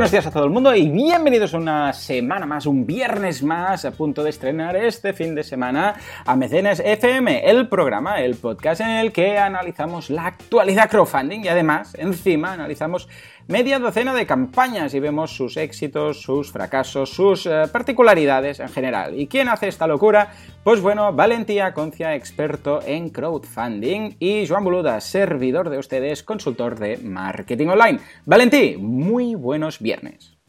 [0.00, 3.90] buenos días a todo el mundo y bienvenidos una semana más, un viernes más, a
[3.90, 8.88] punto de estrenar este fin de semana a Mecenas FM, el programa, el podcast en
[8.88, 13.10] el que analizamos la actualidad crowdfunding y además, encima, analizamos
[13.50, 19.18] media docena de campañas y vemos sus éxitos, sus fracasos, sus eh, particularidades en general.
[19.18, 20.28] ¿Y quién hace esta locura?
[20.62, 26.98] Pues bueno, Valentía Concia, experto en crowdfunding, y Joan Boluda, servidor de ustedes, consultor de
[26.98, 27.98] marketing online.
[28.24, 30.40] Valentí, muy buenos viernes.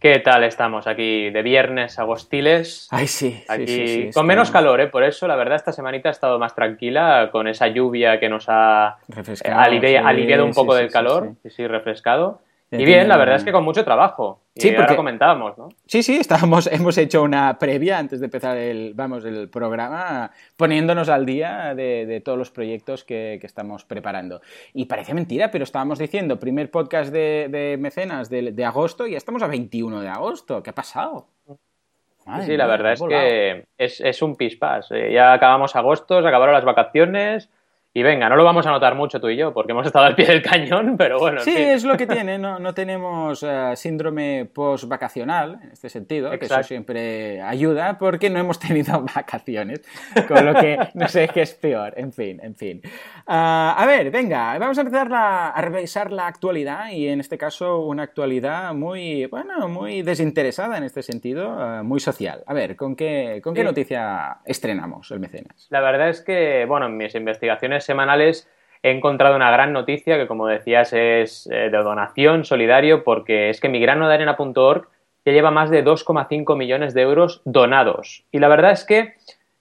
[0.00, 2.88] ¿Qué tal estamos aquí de viernes agostiles?
[2.90, 3.44] Ay, sí.
[3.46, 4.86] Aquí sí, sí, sí, con menos calor, ¿eh?
[4.86, 8.46] Por eso, la verdad, esta semanita ha estado más tranquila con esa lluvia que nos
[8.48, 12.40] ha sí, aliviado un poco del calor, sí, sí, refrescado.
[12.72, 14.42] Y bien, la verdad es que con mucho trabajo.
[14.54, 15.70] Y Sí, ahora porque- comentábamos, ¿no?
[15.86, 21.08] Sí, sí, estábamos, hemos hecho una previa antes de empezar el, vamos, el programa, poniéndonos
[21.08, 24.40] al día de, de todos los proyectos que, que estamos preparando.
[24.72, 29.12] Y parece mentira, pero estábamos diciendo, primer podcast de, de mecenas de, de agosto y
[29.12, 30.62] ya estamos a 21 de agosto.
[30.62, 31.26] ¿Qué ha pasado?
[32.26, 33.22] Madre Sí, la verdad es volado.
[33.22, 34.86] que es, es un pispás.
[34.92, 37.48] Eh, ya acabamos agosto, se acabaron las vacaciones
[37.92, 40.14] y venga, no lo vamos a notar mucho tú y yo porque hemos estado al
[40.14, 41.60] pie del cañón, pero bueno, en Sí, fin.
[41.68, 44.48] es lo que tiene, no, no tenemos eh, síndrome
[44.84, 46.68] post-vacacional en este sentido, que eso Exacto.
[46.68, 49.82] siempre ayuda porque no hemos tenido vacaciones,
[50.28, 52.80] con lo que no sé qué es peor, en fin, en fin.
[53.26, 57.36] Ah, a ver, venga, vamos a empezar la- a revisar la actualidad y en este
[57.38, 62.44] caso una actualidad muy, bueno, muy desinteresada en este sentido, ah, muy social.
[62.46, 63.66] A ver, ¿con qué, con qué Sí.
[63.66, 65.66] noticia estrenamos el mecenas?
[65.70, 68.48] La verdad es que, bueno, en mis investigaciones semanales
[68.82, 73.60] he encontrado una gran noticia que, como decías, es eh, de donación solidario, porque es
[73.60, 74.88] que migranodearena.org
[75.24, 78.24] ya lleva más de 2,5 millones de euros donados.
[78.32, 79.14] Y la verdad es que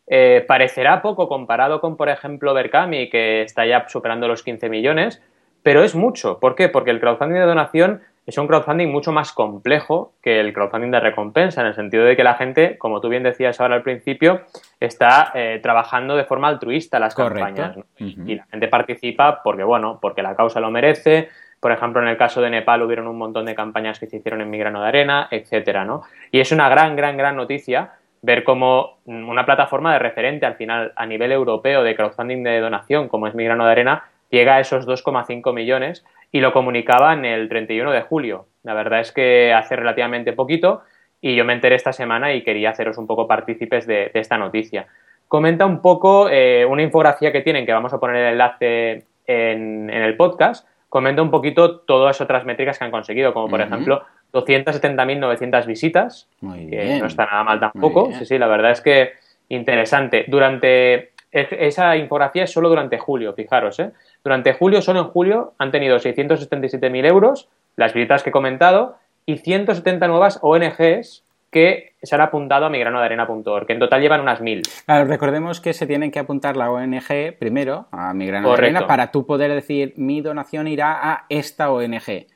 [0.07, 5.21] eh, parecerá poco comparado con, por ejemplo, Berkami, que está ya superando los 15 millones,
[5.63, 6.39] pero es mucho.
[6.39, 6.69] ¿Por qué?
[6.69, 10.99] Porque el crowdfunding de donación es un crowdfunding mucho más complejo que el crowdfunding de
[10.99, 14.41] recompensa, en el sentido de que la gente, como tú bien decías ahora al principio,
[14.79, 17.45] está eh, trabajando de forma altruista las Correcto.
[17.45, 17.77] campañas.
[17.77, 17.85] ¿no?
[17.97, 21.29] Y- la gente participa porque, bueno, porque la causa lo merece.
[21.59, 24.41] Por ejemplo, en el caso de Nepal hubieron un montón de campañas que se hicieron
[24.41, 26.03] en Migrano de Arena, etcétera, ¿no?
[26.31, 27.91] Y es una gran, gran, gran noticia
[28.21, 32.59] ver cómo mm, una plataforma de referente al final a nivel europeo de crowdfunding de
[32.59, 37.49] donación, como es Migrano de Arena, llega a esos 2,5 millones y lo comunicaban el
[37.49, 38.45] 31 de julio.
[38.63, 40.81] La verdad es que hace relativamente poquito
[41.21, 44.37] y yo me enteré esta semana y quería haceros un poco partícipes de, de esta
[44.37, 44.87] noticia.
[45.27, 49.89] Comenta un poco eh, una infografía que tienen, que vamos a poner el enlace en,
[49.89, 53.67] en el podcast, comenta un poquito todas otras métricas que han conseguido, como por Ujú.
[53.69, 54.03] ejemplo
[54.33, 56.99] 270.900 visitas, Muy que bien.
[56.99, 58.11] no está nada mal tampoco.
[58.13, 59.11] Sí, sí, la verdad es que
[59.49, 60.25] interesante.
[60.27, 63.91] Durante esa infografía es solo durante julio, fijaros, ¿eh?
[64.23, 69.37] Durante julio, solo en julio, han tenido 677.000 euros, las visitas que he comentado, y
[69.37, 74.85] 170 nuevas ONGs que se han apuntado a migranodearena.org, que en total llevan unas 1.000.
[74.85, 78.53] Claro, recordemos que se tienen que apuntar la ONG primero a Migrano de.
[78.53, 82.09] Arena para tú poder decir mi donación irá a esta ONG.
[82.09, 82.27] ¿eh?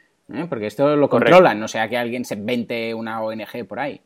[0.50, 4.02] Porque esto lo controlan, no sea que alguien se invente una ONG por ahí.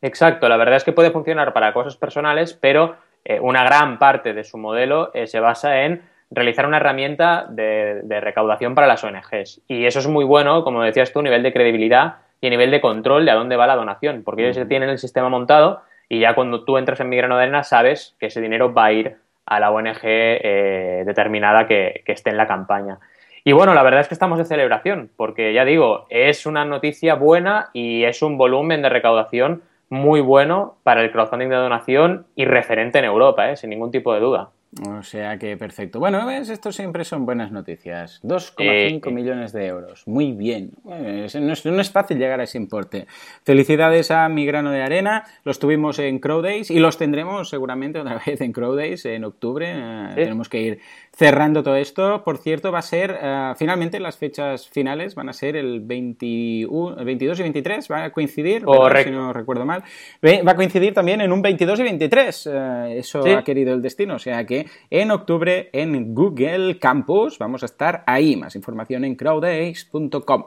[0.00, 4.34] Exacto, la verdad es que puede funcionar para cosas personales, pero eh, una gran parte
[4.34, 9.02] de su modelo eh, se basa en realizar una herramienta de, de recaudación para las
[9.02, 9.62] ONGs.
[9.66, 12.70] Y eso es muy bueno, como decías tú, a nivel de credibilidad y a nivel
[12.70, 15.82] de control de a dónde va la donación, porque ellos ya tienen el sistema montado
[16.08, 18.92] y ya cuando tú entras en Migrano de Arena sabes que ese dinero va a
[18.92, 22.98] ir a la ONG eh, determinada que, que esté en la campaña.
[23.44, 27.14] Y bueno, la verdad es que estamos de celebración, porque ya digo, es una noticia
[27.14, 32.44] buena y es un volumen de recaudación muy bueno para el crowdfunding de donación y
[32.44, 33.56] referente en Europa, ¿eh?
[33.56, 34.50] sin ningún tipo de duda.
[34.86, 35.98] O sea que perfecto.
[35.98, 38.20] Bueno, ves, esto siempre son buenas noticias.
[38.22, 40.06] 2,5 Eh, millones de euros.
[40.06, 40.72] Muy bien.
[40.82, 43.06] Bueno, no, es, no es fácil llegar a ese importe.
[43.44, 45.24] Felicidades a Migrano de Arena.
[45.42, 49.24] Los tuvimos en Crow Days y los tendremos seguramente otra vez en Crow Days en
[49.24, 49.72] octubre.
[49.74, 50.14] Eh, Sí.
[50.16, 50.78] Tenemos que ir
[51.18, 52.22] cerrando todo esto.
[52.22, 56.96] Por cierto, va a ser, eh, finalmente las fechas finales van a ser el, 21,
[56.96, 57.90] el 22 y 23.
[57.90, 58.64] Va a coincidir,
[59.04, 59.82] si no recuerdo mal.
[60.24, 62.46] Va a coincidir también en un 22 y 23.
[62.52, 63.30] eh, eso Sí.
[63.30, 64.14] ha querido el destino.
[64.14, 68.36] O sea que en octubre en Google Campus vamos a estar ahí.
[68.36, 70.44] Más información en crowdays.com.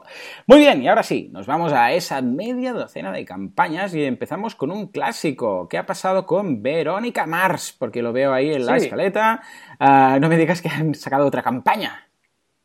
[0.48, 4.56] Muy bien, y ahora sí, nos vamos a esa media docena de campañas y empezamos
[4.56, 5.68] con un clásico.
[5.68, 7.76] ¿Qué ha pasado con Verónica Mars?
[7.78, 8.86] Porque lo veo ahí en la Sí.
[8.86, 9.42] escaleta.
[9.78, 12.08] Ah, no me digas que han sacado otra campaña.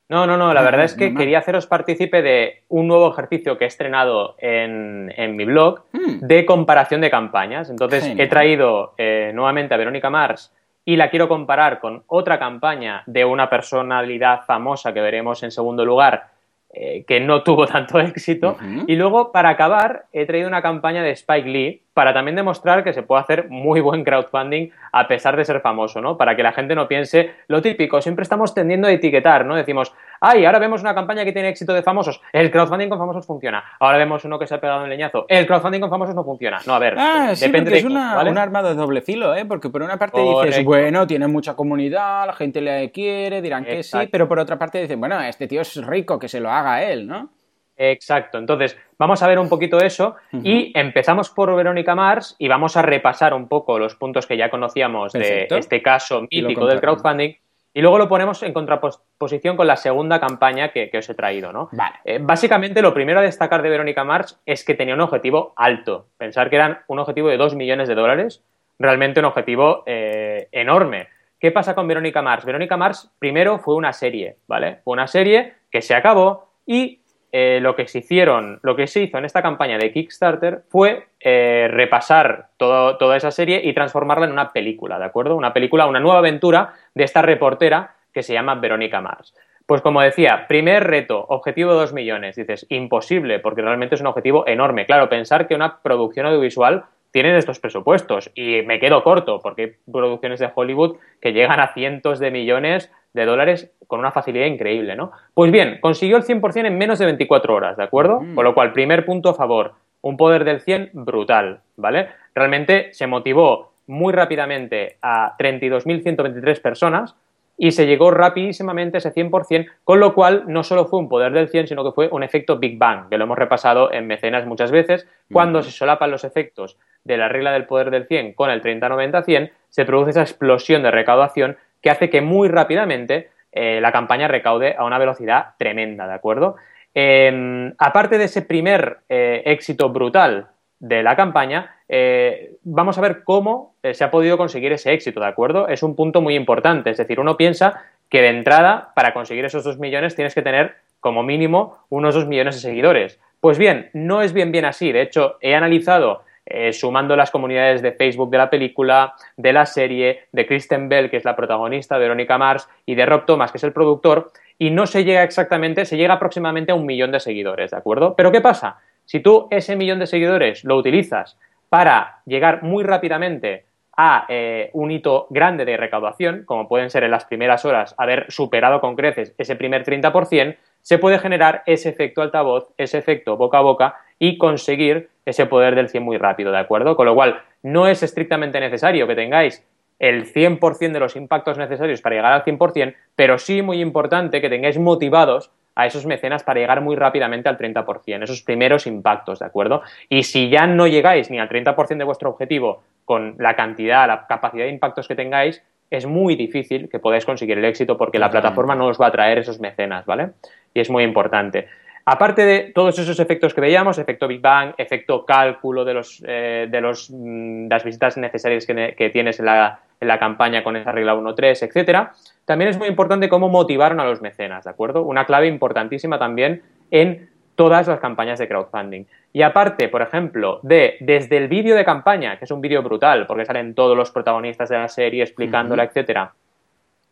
[0.09, 3.59] No, no, no, la Ah, verdad es que quería haceros partícipe de un nuevo ejercicio
[3.59, 6.21] que he estrenado en, en mi blog Mm.
[6.27, 7.71] de comparación de campañas.
[7.71, 8.25] Entonces Genial.
[8.27, 10.55] he traído eh, nuevamente a Verónica Mars
[10.85, 15.85] y la quiero comparar con otra campaña de una personalidad famosa que veremos en segundo
[15.85, 16.29] lugar
[16.73, 18.57] eh, que no tuvo tanto éxito.
[18.87, 22.93] Y luego, para acabar, he traído una campaña de Spike Lee para también demostrar que
[22.93, 26.19] se puede hacer muy buen crowdfunding a pesar de ser famoso, ¿no?
[26.19, 29.57] Para que la gente no piense lo típico, siempre estamos tendiendo a etiquetar, ¿no?
[29.57, 33.27] Decimos, ay, ahora vemos una campaña que tiene éxito de famosos, el crowdfunding con famosos
[33.27, 33.65] funciona.
[33.81, 36.61] Ahora vemos uno que se ha pegado en leñazo, el crowdfunding con famosos no funciona.
[36.67, 39.45] No, a ver, ah, depende de es una, un arma de doble filo, ¿eh?
[39.45, 43.83] Porque por una parte dices, bueno, tiene mucha comunidad, la gente le quiere, dirán que
[43.83, 46.83] sí, pero por otra parte dicen, bueno, este tío es rico, que se lo haga
[46.83, 47.31] él, ¿no?
[47.77, 48.39] Exacto.
[48.39, 52.83] Entonces, vamos a ver un poquito eso y empezamos por Verónica Mars y vamos a
[52.83, 57.35] repasar un poco los puntos que ya conocíamos de este caso mítico del crowdfunding
[57.77, 61.69] y luego lo ponemos en contraposición con la segunda campaña que, os he traído, ¿no?
[62.07, 66.07] Eh, básicamente, lo primero a destacar de Verónica Mars es que tenía un objetivo alto.
[66.17, 68.43] Pensar que eran un objetivo de 2 millones de dólares,
[68.79, 71.09] realmente un objetivo eh, enorme.
[71.39, 72.47] ¿Qué pasa con Verónica Mars?
[72.47, 74.79] Verónica Mars primero fue una serie, ¿vale?
[74.83, 77.03] Fue una serie que se acabó y
[77.39, 81.09] eh, lo que se hicieron, lo que se hizo en esta campaña de Kickstarter fue
[81.21, 85.37] eh, repasar toda esa serie y transformarla en una película, ¿de acuerdo?
[85.37, 89.35] Una película, una nueva aventura de esta reportera que se llama Verónica Mars.
[89.67, 92.37] Pues como decía, primer reto, objetivo de 2 millones.
[92.37, 94.87] Dices, imposible, porque realmente es un objetivo enorme.
[94.87, 96.87] Claro, pensar que una producción audiovisual
[97.23, 101.73] tiene estos presupuestos y me quedo corto, porque hay producciones de Hollywood que llegan a
[101.73, 105.13] cientos de millones de dólares con una facilidad increíble, ¿no?
[105.33, 108.19] Pues bien, consiguió el 100% en menos de 24 horas, ¿de acuerdo?
[108.35, 109.73] Con lo cual, primer punto a favor,
[110.03, 112.09] un poder del 100 brutal, ¿vale?
[112.35, 117.17] Realmente se motivó muy rápidamente a 32.123 personas
[117.59, 121.33] y se llegó rapidísimamente a ese 100%, con lo cual no solo fue un poder
[121.33, 124.47] del 100, sino que fue un efecto Big Bang, que lo hemos repasado en mecenas
[124.47, 125.09] muchas veces.
[125.33, 129.51] Cuando se solapan los efectos de la regla del poder del 100 con el 30-90-100,
[129.69, 134.75] se produce esa explosión de recaudación que hace que muy rápidamente eh, la campaña recaude
[134.77, 136.57] a una velocidad tremenda, ¿de acuerdo?
[136.95, 140.49] Em, aparte de ese primer eh, éxito brutal
[140.81, 145.27] de la campaña, eh, vamos a ver cómo se ha podido conseguir ese éxito, ¿de
[145.27, 145.69] acuerdo?
[145.69, 149.63] Es un punto muy importante, es decir, uno piensa que de entrada, para conseguir esos
[149.63, 153.21] dos millones, tienes que tener como mínimo unos dos millones de seguidores.
[153.41, 154.91] Pues bien, no es bien bien así.
[154.91, 159.67] De hecho, he analizado eh, sumando las comunidades de Facebook de la película, de la
[159.67, 163.59] serie, de Kristen Bell, que es la protagonista, Verónica Mars, y de Rob Thomas, que
[163.59, 167.21] es el productor, y no se llega exactamente, se llega aproximadamente a un millón de
[167.21, 168.15] seguidores, ¿de acuerdo?
[168.15, 168.79] Pero ¿qué pasa?
[169.05, 171.37] Si tú ese millón de seguidores lo utilizas
[171.69, 173.65] para llegar muy rápidamente
[173.97, 178.31] a eh, un hito grande de recaudación, como pueden ser en las primeras horas haber
[178.31, 183.59] superado con creces ese primer 30%, se puede generar ese efecto altavoz, ese efecto boca
[183.59, 186.97] a boca y conseguir ese poder del 100 muy rápido, ¿de acuerdo?
[186.97, 189.63] Con lo cual, no es estrictamente necesario que tengáis
[189.99, 194.49] el 100% de los impactos necesarios para llegar al 100%, pero sí muy importante que
[194.49, 199.47] tengáis motivados a esos mecenas para llegar muy rápidamente al 30%, esos primeros impactos, ¿de
[199.47, 199.83] acuerdo?
[200.09, 204.27] Y si ya no llegáis ni al 30% de vuestro objetivo con la cantidad, la
[204.27, 208.31] capacidad de impactos que tengáis, es muy difícil que podáis conseguir el éxito porque la
[208.31, 210.31] plataforma no os va a traer esos mecenas, ¿vale?
[210.75, 211.69] Y es muy importante.
[212.09, 216.69] Aparte de todos esos efectos que veíamos, efecto Big Bang, efecto cálculo de, los, eh,
[216.71, 220.93] de los, mm, las visitas necesarias que, tienes en la, en la, campaña con esa
[220.93, 222.13] regla 1.3, etcétera,
[222.45, 225.03] también es muy importante cómo motivaron a los mecenas, ¿de acuerdo?
[225.03, 229.05] Una clave importantísima también en todas las campañas de crowdfunding.
[229.33, 233.27] Y aparte, por ejemplo, de desde el vídeo de campaña, que es un vídeo brutal,
[233.27, 236.35] porque salen todos los protagonistas de la serie explicándola, etcétera,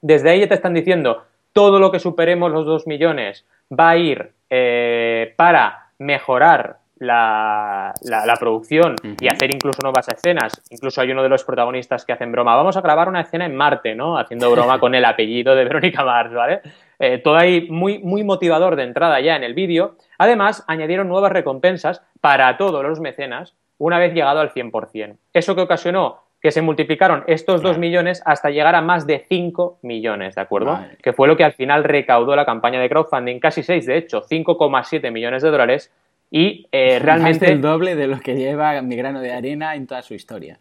[0.00, 3.97] desde ahí ya te están diciendo todo lo que superemos los 2 millones va a
[3.97, 10.62] ir eh, para mejorar la, la, producción y hacer incluso nuevas escenas.
[10.71, 12.56] Incluso hay uno de los protagonistas que hacen broma.
[12.56, 14.18] Vamos a grabar una escena en Marte, ¿no?
[14.18, 16.62] Haciendo broma con el apellido de Verónica Mars, ¿vale?
[16.99, 19.97] Eh, todo ahí muy, muy motivador de entrada ya en el vídeo.
[20.18, 25.16] Además, añadieron nuevas recompensas para todos los mecenas una vez llegado al 100%.
[25.33, 29.78] Eso que ocasionó que se multiplicaron estos 2 millones hasta llegar a más de 5
[29.80, 30.78] millones, ¿de acuerdo?
[31.02, 34.20] Que fue lo que al final recaudó la campaña de crowdfunding, casi 6 de hecho,
[34.20, 35.90] 5,7 millones de dólares
[36.30, 37.50] y eh, realmente...
[37.50, 40.58] el doble de lo que lleva mi grano de arena en toda su historia.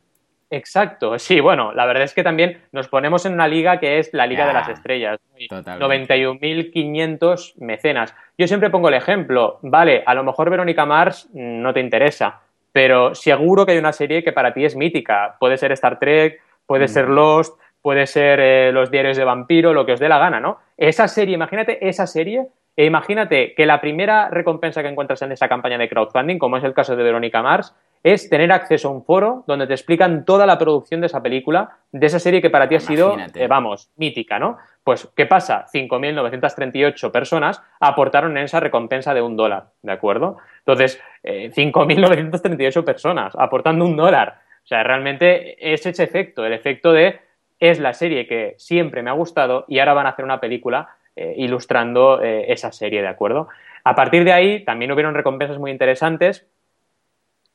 [0.49, 4.13] Exacto, sí, bueno, la verdad es que también nos ponemos en una liga que es
[4.13, 5.19] la Liga de las Estrellas.
[5.37, 8.15] 91.500 mecenas.
[8.37, 12.42] Yo siempre pongo el ejemplo, vale, a lo mejor Verónica Mars no te interesa,
[12.73, 15.37] pero seguro que hay una serie que para ti es mítica.
[15.39, 17.13] Puede ser Star Trek, puede ser mm.
[17.13, 20.57] Lost, puede ser eh, los diarios de vampiro, lo que os dé la gana, ¿no?
[20.75, 25.47] Esa serie, imagínate esa serie e imagínate que la primera recompensa que encuentras en esa
[25.47, 29.03] campaña de crowdfunding, como es el caso de Verónica Mars, es tener acceso a un
[29.03, 32.67] foro donde te explican toda la producción de esa película, de esa serie que para
[32.67, 34.57] ti ha sido, eh, vamos, mítica, ¿no?
[34.83, 35.65] Pues, ¿qué pasa?
[35.73, 40.37] 5.938 personas aportaron en esa recompensa de un dólar, ¿de acuerdo?
[40.59, 44.41] Entonces, 5.938 eh, personas aportando un dólar.
[44.61, 47.21] O sea, realmente es ese efecto, el efecto de
[47.59, 50.89] es la serie que siempre me ha gustado y ahora van a hacer una película
[51.15, 53.47] eh, ilustrando esa serie, ¿de acuerdo?
[53.85, 56.45] A partir de ahí también hubieron recompensas muy interesantes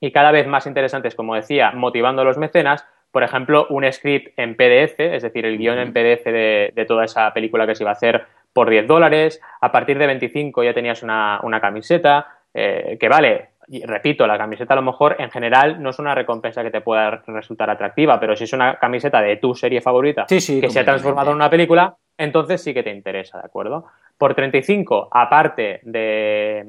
[0.01, 2.87] y cada vez más interesantes, como decía, motivando a los mecenas.
[3.11, 7.33] Por ejemplo, un script en PDF, es decir, el guion en PDF de, toda esa
[7.33, 9.41] película que se iba a hacer por 10 dólares.
[9.61, 14.75] A partir de 25 ya tenías una, camiseta eh, que vale, y repito, la camiseta
[14.75, 18.35] a lo mejor en general no es una recompensa que te pueda resultar atractiva, pero
[18.35, 21.97] si es una camiseta de tu serie favorita que se ha transformado en una película,
[22.17, 23.87] entonces sí que te interesa, ¿de acuerdo?
[24.17, 26.67] Por 35, aparte de,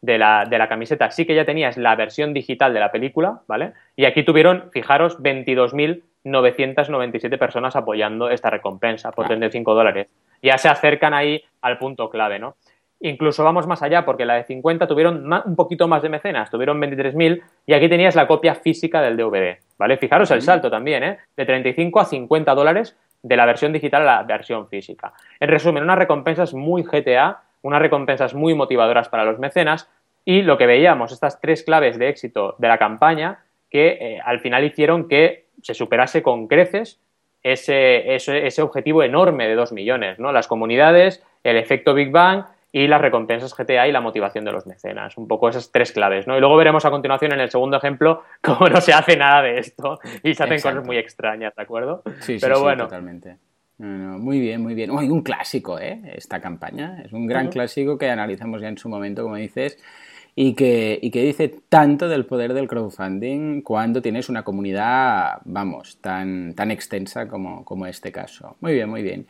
[0.00, 3.40] de la, de la, camiseta, sí que ya tenías la versión digital de la película,
[3.48, 3.72] ¿vale?
[3.96, 10.06] Y aquí tuvieron, fijaros, 22.997 personas apoyando esta recompensa por 35 dólares.
[10.42, 12.54] Ya se acercan ahí al punto clave, ¿no?
[13.00, 16.80] Incluso vamos más allá, porque la de 50 tuvieron un poquito más de mecenas, tuvieron
[16.80, 19.96] 23.000 y aquí tenías la copia física del DVD, ¿vale?
[19.98, 21.18] Fijaros el salto también, ¿eh?
[21.36, 25.12] De 35 a 50 dólares de la versión digital a la versión física.
[25.38, 29.88] En resumen, unas recompensas muy GTA unas recompensas muy motivadoras para los mecenas
[30.24, 34.40] y lo que veíamos, estas tres claves de éxito de la campaña que eh, al
[34.40, 37.00] final hicieron que se superase con creces
[37.42, 40.32] ese, ese, objetivo enorme de 2 millones, ¿no?
[40.32, 44.66] Las comunidades, el efecto Big Bang y las recompensas GTA y la motivación de los
[44.66, 45.16] mecenas.
[45.16, 46.36] Un poco esas tres claves, ¿no?
[46.36, 49.58] Y luego veremos a continuación en el segundo ejemplo cómo no se hace nada de
[49.58, 52.02] esto y se hacen cosas muy extrañas, ¿de acuerdo?
[52.20, 53.36] Sí, Pero bueno, totalmente
[53.78, 54.90] muy bien, muy bien.
[54.90, 56.00] un clásico, ¿eh?
[56.16, 57.02] Esta campaña.
[57.04, 59.78] Es un gran clásico que analizamos ya en su momento, como dices
[60.40, 65.98] y que, y que dice tanto del poder del crowdfunding cuando tienes una comunidad, vamos,
[66.00, 68.56] tan, tan extensa como, como este caso.
[68.60, 69.26] Muy bien, muy bien.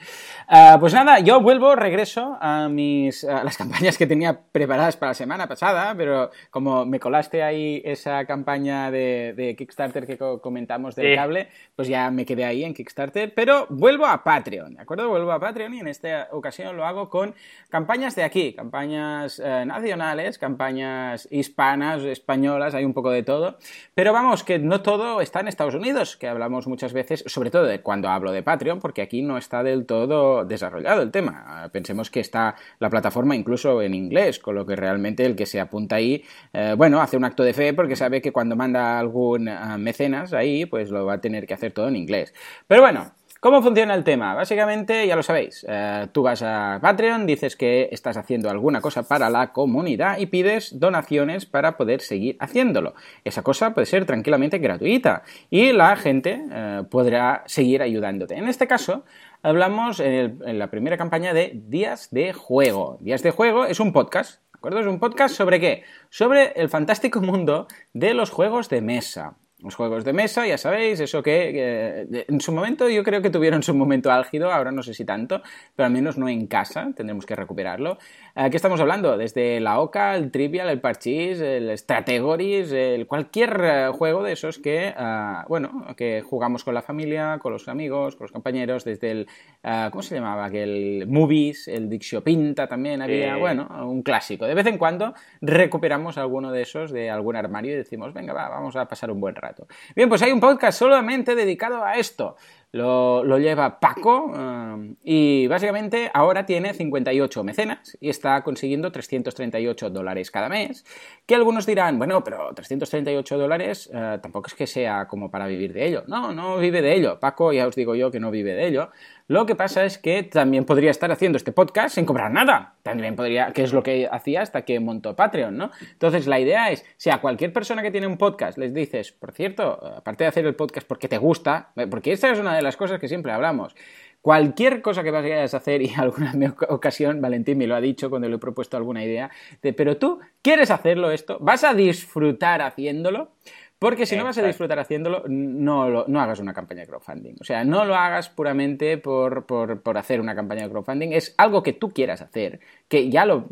[0.48, 5.12] Ah, pues nada, yo vuelvo, regreso a, mis, a las campañas que tenía preparadas para
[5.12, 10.94] la semana pasada, pero como me colaste ahí esa campaña de, de Kickstarter que comentamos
[10.94, 15.08] del cable, pues ya me quedé ahí en Kickstarter, pero vuelvo a Patreon, ¿de acuerdo?
[15.08, 17.34] Vuelvo a Patreon y en esta ocasión lo hago con
[17.70, 20.97] campañas de aquí, campañas eh, nacionales, campañas
[21.30, 23.58] hispanas, españolas, hay un poco de todo.
[23.94, 27.64] Pero vamos, que no todo está en Estados Unidos, que hablamos muchas veces, sobre todo
[27.64, 31.68] de cuando hablo de Patreon, porque aquí no está del todo desarrollado el tema.
[31.72, 35.60] Pensemos que está la plataforma incluso en inglés, con lo que realmente el que se
[35.60, 39.48] apunta ahí, eh, bueno, hace un acto de fe porque sabe que cuando manda algún
[39.48, 42.34] eh, mecenas ahí, pues lo va a tener que hacer todo en inglés.
[42.66, 44.34] Pero bueno, ¿Cómo funciona el tema?
[44.34, 49.04] Básicamente, ya lo sabéis, eh, tú vas a Patreon, dices que estás haciendo alguna cosa
[49.04, 52.94] para la comunidad y pides donaciones para poder seguir haciéndolo.
[53.22, 58.34] Esa cosa puede ser tranquilamente gratuita y la gente eh, podrá seguir ayudándote.
[58.34, 59.04] En este caso,
[59.42, 62.98] hablamos en, en, la primera campaña de Días de Juego.
[63.00, 64.80] Días de Juego es un podcast, ¿de acuerdo?
[64.80, 65.84] Es un podcast sobre qué?
[66.10, 69.36] Sobre el fantástico mundo de los juegos de mesa.
[69.62, 73.64] Los juegos de mesa, ya sabéis, eso que, en su momento yo creo que tuvieron
[73.64, 75.42] su momento álgido, ahora no sé si tanto,
[75.74, 77.98] pero al menos no en casa, tendremos que recuperarlo.
[78.34, 79.16] ¿Qué estamos hablando?
[79.16, 84.58] Desde la OCA, el Trivial, el Parchís, el Strategories, el cualquier eh, juego de esos
[84.58, 89.10] que, ah, bueno, que jugamos con la familia, con los amigos, con los compañeros, desde
[89.10, 89.26] el,
[89.64, 90.46] ah, ¿cómo se llamaba?
[90.48, 94.46] El Movies, el Dixio Pinta también había, bueno, un clásico.
[94.46, 98.48] De vez en cuando recuperamos alguno de esos de algún armario y decimos, venga, va,
[98.48, 99.47] vamos a pasar un buen rato.
[99.94, 102.36] Bien, pues hay un podcast solamente dedicado a esto
[102.72, 110.30] lo, lleva Paco um, y básicamente ahora tiene 58 mecenas y está consiguiendo 338 dólares
[110.30, 110.84] cada mes,
[111.26, 115.72] que algunos dirán, bueno, pero 338 dólares uh, tampoco es que sea como para vivir
[115.72, 116.04] de ello.
[116.08, 117.18] No, no vive de ello.
[117.18, 118.90] Paco ya os digo yo que no vive de ello.
[119.28, 122.76] Lo que pasa es que también podría estar haciendo este podcast sin cobrar nada.
[122.82, 125.70] También podría, que es lo que hacía hasta que montó Patreon, ¿no?
[125.92, 129.32] Entonces la idea es, si a cualquier persona que tiene un podcast les dices, por
[129.32, 132.78] cierto, aparte de hacer el podcast porque te gusta, porque esta es una de las
[132.78, 133.76] cosas que siempre hablamos,
[134.22, 136.32] cualquier cosa que vayas a hacer, y alguna
[136.68, 139.30] ocasión Valentín me lo ha dicho cuando le he propuesto alguna idea,
[139.60, 143.32] de, pero tú quieres hacerlo esto, vas a disfrutar haciéndolo,
[143.78, 147.36] porque si no vas a disfrutar haciéndolo, no, no hagas una campaña de crowdfunding.
[147.40, 149.46] O sea, no lo hagas puramente por,
[149.94, 151.12] hacer una campaña de crowdfunding.
[151.12, 152.58] Es algo que tú quieras hacer.
[152.88, 153.46] Que ya lo.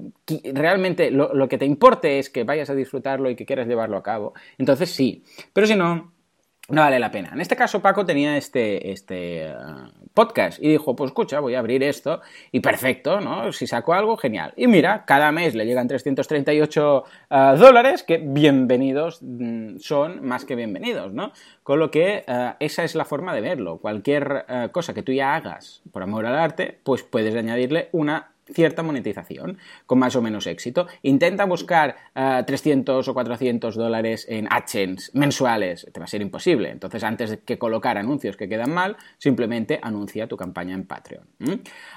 [0.52, 4.02] realmente lo, que te importe es que vayas a disfrutarlo y que quieras llevarlo a
[4.02, 4.34] cabo.
[4.58, 5.22] Entonces sí.
[5.52, 6.12] Pero si no,
[6.70, 7.30] no vale la pena.
[7.32, 9.54] En este caso, Paco tenía este, este
[10.16, 10.60] podcast.
[10.60, 13.52] Y dijo, pues escucha, voy a abrir esto y perfecto, ¿no?
[13.52, 14.54] Si saco algo, genial.
[14.56, 20.56] Y mira, cada mes le llegan 338 ah, dólares, que bienvenidos mm, son más que
[20.56, 21.32] bienvenidos, ¿no?
[21.62, 23.76] Con lo que ah, esa es la forma de verlo.
[23.78, 28.32] Cualquier ah, cosa que tú ya hagas por amor al arte, pues puedes añadirle una
[28.52, 30.86] cierta monetización con más o menos éxito.
[31.02, 36.70] Intenta buscar 300 eh, o 400 dólares en AdSense mensuales, te va a ser imposible.
[36.70, 41.24] Entonces, antes de que colocar anuncios que quedan mal, simplemente anuncia tu campaña en Patreon.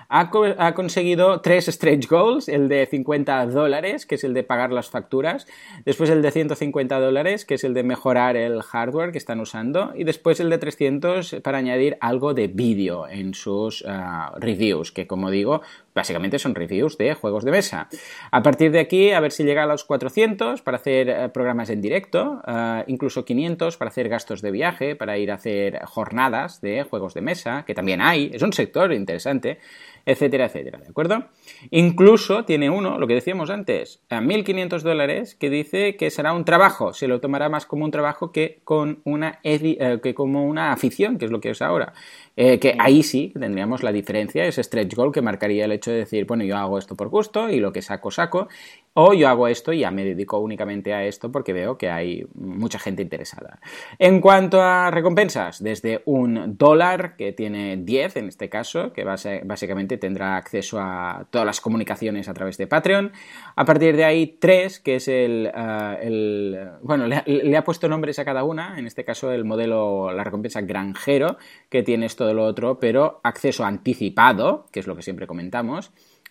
[0.10, 4.89] Ha, conseguido tres stretch goals, el de 50 dólares, que es el de pagar las
[4.89, 5.48] facturas,
[5.86, 9.94] después el de 150 dólares, que es el de mejorar el hardware que están usando,
[9.96, 13.91] y después el de 300 para añadir algo de vídeo en sus eh,
[14.38, 15.62] reviews, que como digo,
[15.93, 17.89] básicamente son reviews de juegos de mesa.
[18.31, 21.69] A partir de aquí, a ver si llega a los 400 para hacer eh, programas
[21.69, 26.62] en directo, eh, incluso 500 para hacer gastos de viaje, para ir a hacer jornadas
[26.62, 29.60] de juegos de mesa, que también hay, es un sector interesante
[30.05, 31.25] etcétera, etcétera, ¿de acuerdo?
[31.72, 36.46] Incluso tiene uno, lo que decíamos antes, a 1.500 dólares, que dice que será un
[36.46, 40.72] trabajo, se lo tomará más como un trabajo que, con una, eh, que como una
[40.72, 41.93] afición, que es lo que es ahora.
[42.36, 45.98] Eh, que ahí sí tendríamos la diferencia, ese stretch goal que marcaría el hecho de
[45.98, 48.48] decir, bueno, yo hago esto por gusto y lo que saco, saco,
[48.93, 52.25] o yo hago esto y ya me dedico únicamente a esto porque veo que hay
[52.33, 53.59] mucha gente interesada.
[53.98, 59.98] En cuanto a recompensas, desde un dólar, que tiene 10 en este caso, que básicamente
[59.98, 63.12] tendrá acceso a todas las comunicaciones a través de Patreon.
[63.55, 65.51] A partir de ahí, 3, que es el...
[65.53, 70.24] Eh, bueno, le, ha puesto nombres a cada una, en este caso el modelo, la
[70.24, 71.38] recompensa granjero,
[71.69, 75.68] que tiene esto de lo otro, pero acceso anticipado, que es lo que siempre comentamos.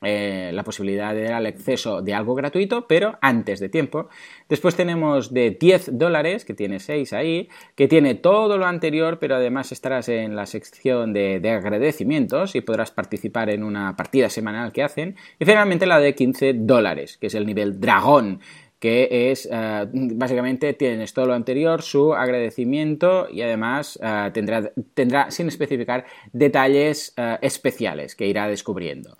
[0.00, 4.08] Eh, la posibilidad de dar el acceso de algo gratuito, pero antes de tiempo.
[4.48, 9.34] Después tenemos de 10 dólares, que tiene 6 ahí, que tiene todo lo anterior, pero
[9.34, 14.72] además estarás en la sección de, de, agradecimientos y podrás participar en una partida semanal
[14.72, 15.16] que hacen.
[15.40, 18.40] Y finalmente la de 15 dólares, que es el nivel dragón
[18.78, 25.30] que es eh, básicamente tienes todo lo anterior, su agradecimiento y además eh, tendrá, tendrá,
[25.30, 29.16] sin especificar, detalles especiales que irá descubriendo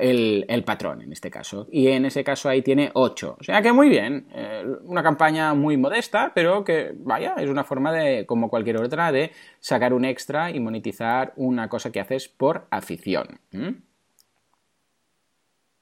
[0.00, 1.66] el, patrón en este caso.
[1.70, 3.36] Y en ese caso ahí tiene 8.
[3.40, 4.26] O sea que muy bien.
[4.34, 9.12] Eh, una campaña muy modesta, pero que, vaya, es una forma de, como cualquier otra,
[9.12, 13.40] de sacar un extra y monetizar una cosa que haces por afición.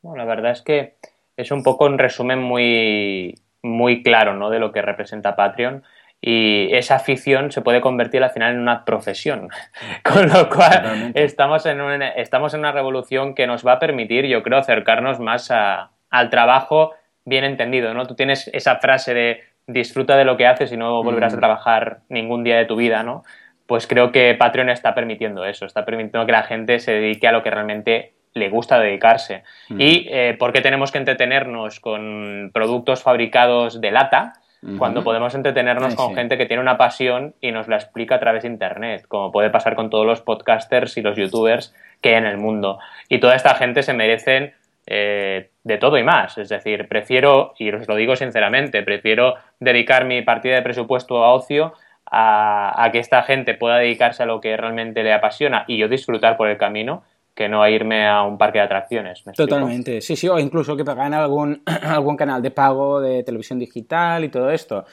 [0.02, 0.96] Bueno, la verdad es que
[1.36, 4.50] es un poco un resumen muy, muy claro ¿no?
[4.50, 5.82] de lo que representa Patreon
[6.20, 9.50] y esa afición se puede convertir al final en una profesión.
[10.02, 14.24] Con lo cual estamos en, una, estamos en una revolución que nos va a permitir,
[14.26, 16.92] yo creo, acercarnos más al trabajo
[17.26, 17.92] bien entendido.
[17.92, 18.06] ¿no?
[18.06, 21.40] Tú tienes esa frase de disfruta de lo que haces y no volverás a mm.
[21.40, 23.24] trabajar ningún día de tu vida, ¿no?
[23.66, 27.32] Pues creo que Patreon está permitiendo eso, está permitiendo que la gente se dedique a
[27.32, 29.44] lo que realmente le gusta dedicarse.
[29.68, 29.80] Mm.
[29.80, 34.34] ¿Y eh, por qué tenemos que entretenernos con productos fabricados de lata?
[34.78, 38.44] cuando podemos entretenernos con gente que tiene una pasión y nos la explica a través
[38.44, 42.26] de Internet, como puede pasar con todos los podcasters y los youtubers que hay en
[42.26, 42.78] el mundo.
[43.10, 44.54] Y toda esta gente se merecen
[44.86, 46.38] eh, de todo y más.
[46.38, 51.34] Es decir, prefiero, y os lo digo sinceramente, prefiero dedicar mi partida de presupuesto a
[51.34, 51.74] ocio
[52.06, 55.88] a, a que esta gente pueda dedicarse a lo que realmente le apasiona y yo
[55.88, 57.02] disfrutar por el camino
[57.34, 59.24] que no a irme a un parque de atracciones.
[59.36, 64.24] Totalmente, sí, sí, o incluso que pagan algún, algún canal de pago de televisión digital
[64.24, 64.84] y todo esto.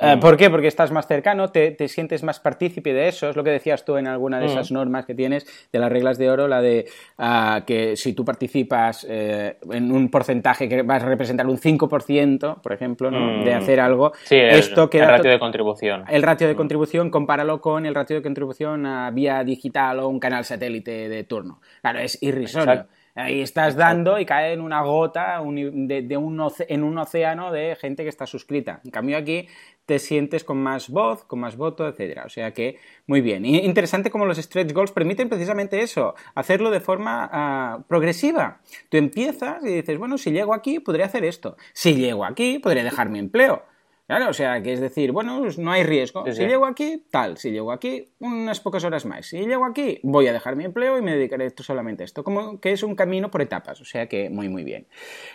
[0.00, 0.20] Eh, mm.
[0.20, 0.48] ¿Por qué?
[0.48, 3.28] Porque estás más cercano, te, sientes más partícipe de eso.
[3.28, 4.74] Es lo que decías tú en alguna de esas mm.
[4.74, 6.86] normas que tienes de las reglas de oro, la de
[7.18, 12.62] ah, que si tú participas eh, en un porcentaje que vas a representar un 5%,
[12.62, 13.44] por ejemplo, ¿no?
[13.44, 13.58] de mm.
[13.58, 15.04] hacer algo, esto queda.
[15.04, 16.04] El ratio de contribución.
[16.08, 20.18] El ratio de contribución, compáralo con el ratio de contribución a vía digital o un
[20.18, 21.60] canal satélite de turno.
[21.92, 22.86] Claro, es irrisorio.
[23.16, 28.04] Ahí estás dando y cae en una gota de, un en un océano de gente
[28.04, 28.80] que está suscrita.
[28.84, 29.48] En cambio aquí
[29.84, 32.22] te sientes con más voz, con más voto, etcétera.
[32.24, 33.44] O sea que muy bien.
[33.44, 38.60] interesante como los stretch goals permiten precisamente eso, hacerlo de forma ah, progresiva.
[38.88, 41.56] Tú empiezas y dices, bueno, si llego aquí, podría hacer esto.
[41.72, 43.64] Si llego aquí, podría dejar mi empleo.
[44.10, 46.24] Claro, o sea, que es decir, bueno, pues no hay riesgo.
[46.32, 47.36] si llego aquí, tal.
[47.36, 49.26] Si llego aquí, unas pocas horas más.
[49.26, 52.24] Si llego aquí, voy a dejar mi empleo y me dedicaré esto solamente a esto.
[52.24, 53.80] Como que es un camino por etapas.
[53.80, 54.88] O sea que muy, muy bien.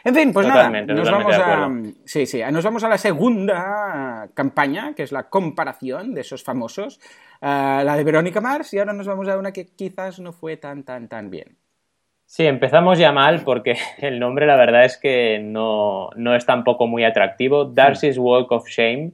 [0.03, 1.71] En fin, pues nada, nos vamos a.
[2.03, 6.99] Sí, sí, nos vamos a la segunda campaña, que es la comparación de esos famosos.
[7.39, 10.57] Ah, la de Verónica Mars, y ahora nos vamos a una que quizás no fue
[10.57, 11.55] tan, tan, tan bien.
[12.35, 17.05] Sí, empezamos ya mal porque el nombre la verdad es que no, es tampoco muy
[17.05, 17.63] atractivo.
[17.63, 19.13] Darcy's Walk of Shame,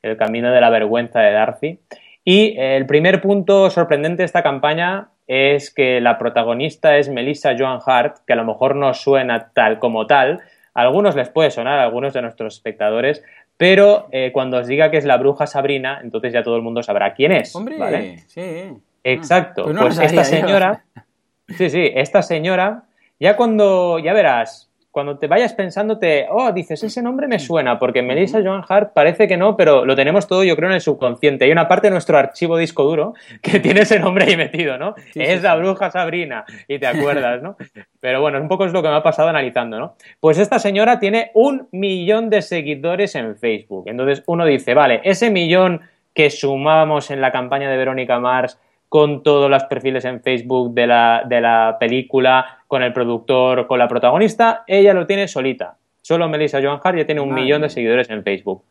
[0.00, 1.80] el camino de la vergüenza de Darcy.
[2.24, 7.80] Y el primer punto sorprendente de esta campaña es que la protagonista es Melissa Joan
[7.84, 10.40] Hart, que a lo mejor no suena tal como tal.
[10.72, 13.22] A algunos les puede sonar, a algunos de nuestros espectadores,
[13.58, 16.82] pero eh, cuando os diga que es la bruja Sabrina, entonces ya todo el mundo
[16.82, 17.54] sabrá quién es.
[17.54, 18.72] Hombre, sí.
[19.04, 19.64] Exacto.
[19.64, 20.84] Pues, pues esta señora,
[21.56, 22.84] sí, sí, esta señora,
[23.18, 28.02] ya cuando, ya verás, cuando te vayas pensándote, oh, dices, ese nombre me suena, porque
[28.02, 31.46] Melissa Joan Hart parece que no, pero lo tenemos todo, yo creo, en el subconsciente.
[31.46, 34.94] Hay una parte de nuestro archivo disco duro que tiene ese nombre ahí metido, ¿no?
[35.14, 37.56] es la bruja Sabrina, y te acuerdas, ¿no?
[38.00, 39.96] Pero bueno, un poco es lo que me ha pasado analizando, ¿no?
[40.20, 43.84] Pues esta señora tiene un millón de seguidores en Facebook.
[43.86, 45.80] Entonces uno dice, vale, ese millón
[46.12, 48.58] que sumábamos en la campaña de Verónica Mars
[48.92, 53.78] con todos los perfiles en Facebook de la, de la película, con el productor, con
[53.78, 55.78] la protagonista, ella lo tiene solita.
[56.02, 58.62] Solo Melissa Joan Hart ya tiene un millón de seguidores en Facebook.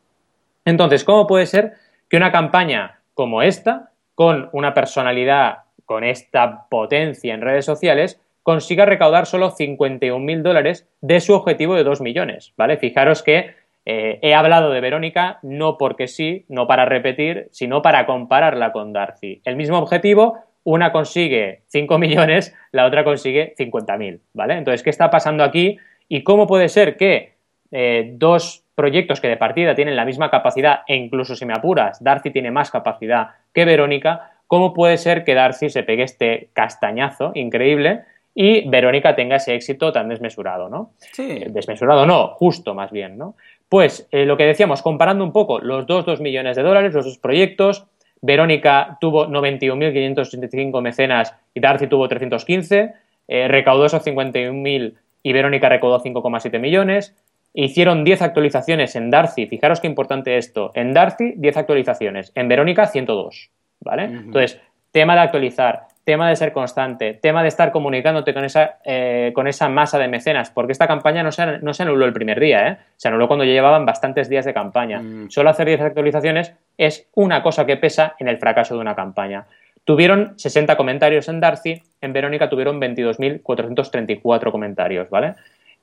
[0.63, 1.73] Entonces, ¿cómo puede ser
[2.07, 8.85] que una campaña como esta, con una personalidad, con esta potencia en redes sociales, consiga
[8.85, 12.53] recaudar solo 51.000 dólares de su objetivo de 2 millones?
[12.57, 12.77] ¿Vale?
[12.77, 18.05] Fijaros que eh, he hablado de Verónica no porque sí, no para repetir, sino para
[18.05, 19.41] compararla con Darcy.
[19.43, 24.55] El mismo objetivo, una consigue 5 millones, la otra consigue 50.000, ¿vale?
[24.55, 25.77] Entonces, ¿qué está pasando aquí?
[26.07, 27.33] ¿Y cómo puede ser que
[27.71, 32.03] eh, dos proyectos que de partida tienen la misma capacidad, e incluso si me apuras,
[32.03, 37.31] Darcy tiene más capacidad que Verónica, ¿cómo puede ser que Darcy se pegue este castañazo
[37.35, 38.01] increíble
[38.33, 40.93] y Verónica tenga ese éxito tan desmesurado, ¿no?
[40.97, 41.23] Sí.
[41.29, 43.35] Eh, desmesurado no, justo más bien, ¿no?
[43.71, 47.05] Pues eh, lo que decíamos, comparando un poco los dos, dos millones de dólares, los
[47.05, 47.85] dos proyectos,
[48.21, 52.93] Verónica tuvo 91.585 mecenas y Darcy tuvo 315,
[53.29, 57.15] eh, recaudó esos 51.000 y Verónica recaudó 5,7 millones.
[57.53, 62.87] Hicieron 10 actualizaciones en Darcy, fijaros qué importante esto, en Darcy 10 actualizaciones, en Verónica
[62.87, 64.03] 102, ¿vale?
[64.03, 64.59] Entonces,
[64.91, 69.47] tema de actualizar, tema de ser constante, tema de estar comunicándote con esa, eh, con
[69.47, 72.67] esa masa de mecenas, porque esta campaña no se, no se anuló el primer día,
[72.67, 72.77] ¿eh?
[72.97, 74.99] se anuló cuando ya llevaban bastantes días de campaña.
[74.99, 75.29] Mm.
[75.29, 79.45] Solo hacer 10 actualizaciones es una cosa que pesa en el fracaso de una campaña.
[79.83, 85.35] Tuvieron 60 comentarios en Darcy, en Verónica tuvieron 22.434 comentarios, ¿vale?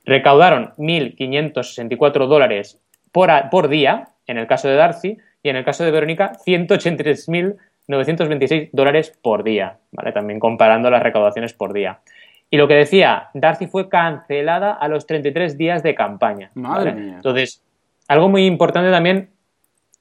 [0.04, 2.80] Recaudaron 1.564 dólares
[3.12, 7.56] por, por día, en el caso de Darcy, y en el caso de Verónica, 183.000
[7.88, 10.12] 926 dólares por día, ¿vale?
[10.12, 12.00] También comparando las recaudaciones por día.
[12.50, 16.50] Y lo que decía, Darcy fue cancelada a los 33 días de campaña.
[16.54, 17.14] Madre mía.
[17.16, 17.62] Entonces,
[18.06, 19.30] algo muy importante también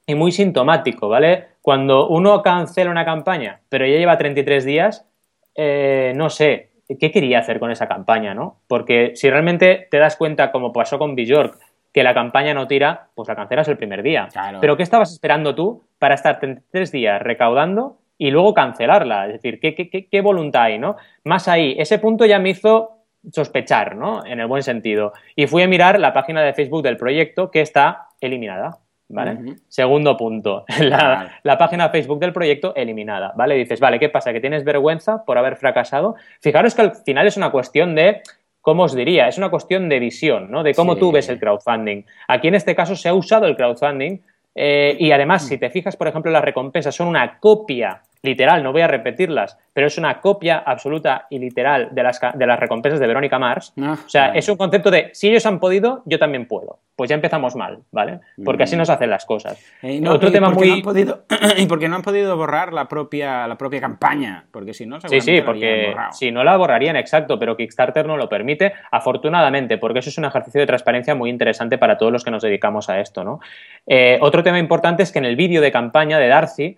[0.06, 1.48] y muy sintomático, ¿vale?
[1.60, 5.06] Cuando uno cancela una campaña, pero ya lleva 33 días,
[5.54, 8.60] eh, no sé, ¿qué quería hacer con esa campaña, no?
[8.66, 11.58] Porque si realmente te das cuenta, como pasó con Bjork,
[11.98, 14.28] que la campaña no tira, pues la cancelas el primer día.
[14.60, 16.38] Pero ¿qué estabas esperando tú para estar
[16.70, 19.26] tres días recaudando y luego cancelarla?
[19.26, 20.94] Es decir, ¿qué, qué, qué, voluntad hay, no?
[21.24, 23.00] Más ahí, ese punto ya me hizo
[23.32, 24.24] sospechar, ¿no?
[24.24, 25.12] En el buen sentido.
[25.34, 28.78] Y fui a mirar la página de Facebook del proyecto que está eliminada.
[29.08, 29.56] ¿Vale?
[29.66, 33.56] Segundo punto, la, la, página de Facebook del proyecto eliminada, ¿vale?
[33.56, 34.34] Dices, vale, ¿qué pasa?
[34.34, 36.14] ¿Que tienes vergüenza por haber fracasado?
[36.42, 38.20] Fijaros que al final es una cuestión de
[38.60, 39.28] ¿cómo os diría?
[39.28, 40.62] Es una cuestión de visión, ¿no?
[40.62, 42.04] De cómo tú ves el crowdfunding.
[42.28, 44.18] Aquí en este caso se ha usado el crowdfunding
[44.54, 48.72] eh, y además, si te fijas, por ejemplo, las recompensas son una copia literal, no
[48.72, 53.00] voy a repetirlas, pero es una copia absoluta y literal de las, de las recompensas
[53.00, 53.72] de Verónica Mars.
[53.80, 56.80] Ah, o sea, es un concepto de si ellos han podido, yo también puedo.
[56.96, 58.18] Pues ya empezamos mal, ¿vale?
[58.44, 58.78] Porque así mm.
[58.80, 59.64] nos hacen las cosas.
[59.82, 60.68] Eh, Otro tema muy.
[60.68, 61.24] No han podido,
[61.56, 65.20] y porque no han podido borrar la propia, la propia campaña, porque si no, Sí,
[65.20, 70.10] sí, porque si no la borrarían, exacto, pero Kickstarter no lo permite, afortunadamente, porque eso
[70.10, 73.22] es un ejercicio de transparencia muy interesante para todos los que nos dedicamos a esto,
[73.22, 73.38] ¿no?
[73.86, 76.76] Eh, otro tema importante es que en el vídeo de campaña de Darcy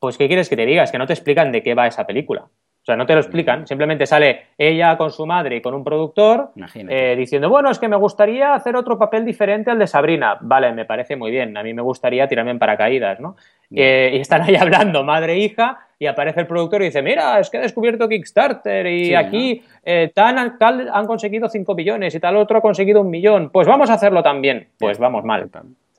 [0.00, 0.82] pues, ¿qué quieres que te diga?
[0.82, 2.48] Es que no te explican de qué va esa película.
[2.82, 3.66] O sea, no te lo explican.
[3.66, 7.88] Simplemente sale ella con su madre y con un productor eh, diciendo, bueno, es que
[7.88, 10.38] me gustaría hacer otro papel diferente al de Sabrina.
[10.40, 11.54] Vale, me parece muy bien.
[11.58, 13.36] A mí me gustaría tirarme en paracaídas, ¿no?
[13.70, 17.38] Eh, y están ahí hablando madre e hija y aparece el productor y dice, mira,
[17.38, 22.38] es que he descubierto Kickstarter y aquí eh, tal, han conseguido 5 millones y tal
[22.38, 23.50] otro ha conseguido un millón.
[23.50, 24.68] Pues vamos a hacerlo también.
[24.78, 25.50] Pues vamos mal.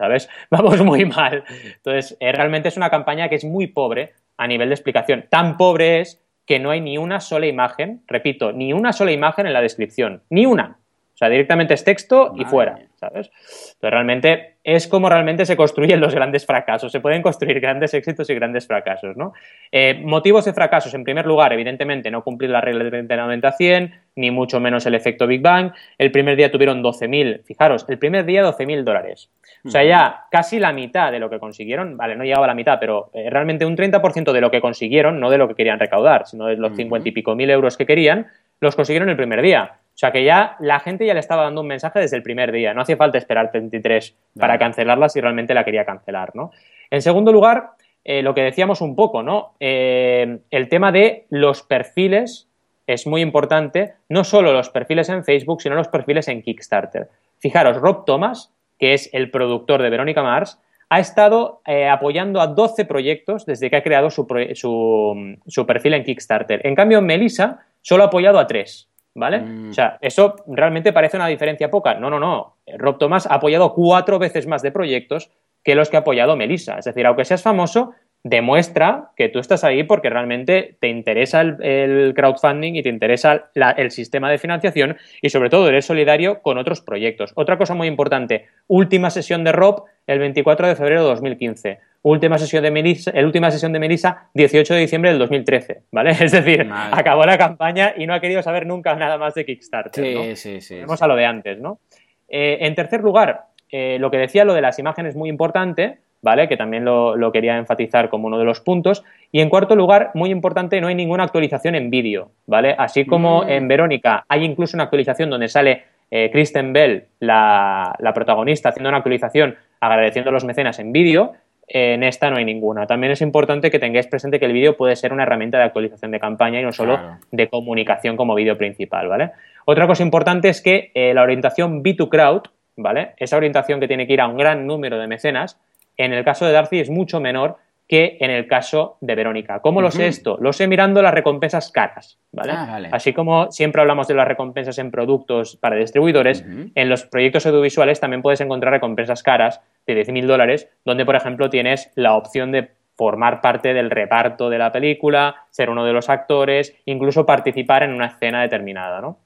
[0.02, 0.30] ¿Sabes?
[0.50, 1.44] Vamos muy mal.
[1.76, 5.26] Entonces, eh, realmente es una campaña que es muy pobre a nivel de explicación.
[5.30, 9.46] Tan pobre es que no hay ni una sola imagen, repito, ni una sola imagen
[9.46, 10.78] en la descripción, ni una.
[11.14, 13.30] O sea, directamente es texto y fuera, ¿sabes?
[13.30, 16.92] Entonces, realmente es como realmente se construyen los grandes fracasos.
[16.92, 19.34] Se pueden construir grandes éxitos y grandes fracasos, ¿no?
[19.72, 24.32] Eh, motivos de fracasos, en primer lugar, evidentemente, no cumplir la regla de 30-90-100, ni
[24.32, 25.72] mucho menos el efecto Big Bang.
[25.98, 29.30] El primer día tuvieron 12.000, fijaros, el primer día 12.000 dólares.
[29.64, 32.56] O sea, ya casi la mitad de lo que consiguieron, vale, no llegaba a la
[32.56, 35.80] mitad, pero eh, realmente un 30% de lo que consiguieron, no de lo que querían
[35.80, 38.28] recaudar, sino de los 50 y pico mil euros que querían,
[38.60, 39.74] los consiguieron el primer día.
[39.94, 42.52] O sea que ya la gente ya le estaba dando un mensaje desde el primer
[42.52, 42.74] día.
[42.74, 46.52] No hacía falta esperar 33 para cancelarla si realmente la quería cancelar, ¿no?
[46.90, 47.72] En segundo lugar,
[48.04, 49.54] eh, lo que decíamos un poco, ¿no?
[49.60, 52.51] Eh, el tema de los perfiles
[52.88, 57.10] es muy importante, no solo los perfiles en Facebook, sino los perfiles en Kickstarter.
[57.40, 62.48] Fijaros, Rob Thomas, que es el productor de Verónica Mars, ha estado eh, apoyando a
[62.48, 66.68] 12 proyectos desde que ha creado su, su, perfil en Kickstarter.
[66.68, 68.90] En cambio, Melissa solo ha apoyado a 3.
[69.14, 69.40] ¿Vale?
[69.40, 69.70] Mm.
[69.70, 71.96] O sea, eso realmente parece una diferencia poca.
[71.96, 72.56] No, no, no.
[72.78, 75.32] Rob Thomas ha apoyado cuatro veces más de proyectos
[75.64, 76.78] que los que ha apoyado Melissa.
[76.80, 82.14] Es decir, aunque seas famoso, demuestra que tú estás ahí porque realmente te interesa el,
[82.16, 86.82] crowdfunding y te interesa el sistema de financiación y sobre todo eres solidario con otros
[86.82, 87.32] proyectos.
[87.36, 91.80] Otra cosa muy importante, última sesión de Rob el 24 de febrero de 2015.
[92.04, 96.12] Última sesión de Melissa, el última sesión de Melissa, 18 de diciembre del 2013, ¿vale?
[96.20, 100.04] Es decir, acabó la campaña y no ha querido saber nunca nada más de Kickstarter.
[100.04, 100.80] Sí, sí, sí.
[100.82, 101.80] Vamos a lo de antes, ¿no?
[102.28, 106.48] Eh, en tercer lugar, eh, lo que decía, lo de las imágenes muy importante, ¿vale?
[106.48, 109.04] Que también lo, quería enfatizar como uno de los puntos.
[109.32, 112.76] Y en cuarto lugar, muy importante, no hay ninguna actualización en vídeo, ¿vale?
[112.78, 113.50] Así como mm.
[113.50, 118.98] en Verónica hay incluso una actualización donde sale eh, Kristen Bell, la, protagonista, haciendo una
[118.98, 121.34] actualización agradeciendo a los mecenas en vídeo,
[121.74, 122.86] en esta no hay ninguna.
[122.86, 126.12] También es importante que tengáis presente que el vídeo puede ser una herramienta de actualización
[126.12, 127.00] de campaña y no solo
[127.32, 129.32] de comunicación como vídeo principal, ¿vale?
[129.64, 132.44] Otra cosa importante es que eh, la orientación B2Crowd,
[132.76, 133.12] ¿vale?
[133.16, 135.58] Esa orientación que tiene que ir a un gran número de mecenas,
[135.98, 137.58] en el caso de Darcy es mucho menor
[137.92, 139.60] que en el caso de Verónica.
[139.60, 140.38] ¿Cómo lo sé esto?
[140.40, 142.90] Lo sé mirando las recompensas caras, ah, ¿vale?
[142.90, 148.00] Así como siempre hablamos de las recompensas en productos para distribuidores, en los proyectos audiovisuales
[148.00, 152.72] también puedes encontrar recompensas caras de 10.000 dólares, donde, por ejemplo, tienes la opción de
[152.96, 157.92] formar parte del reparto de la película, ser uno de los actores, incluso participar en
[157.92, 159.20] una escena determinada, ¿no?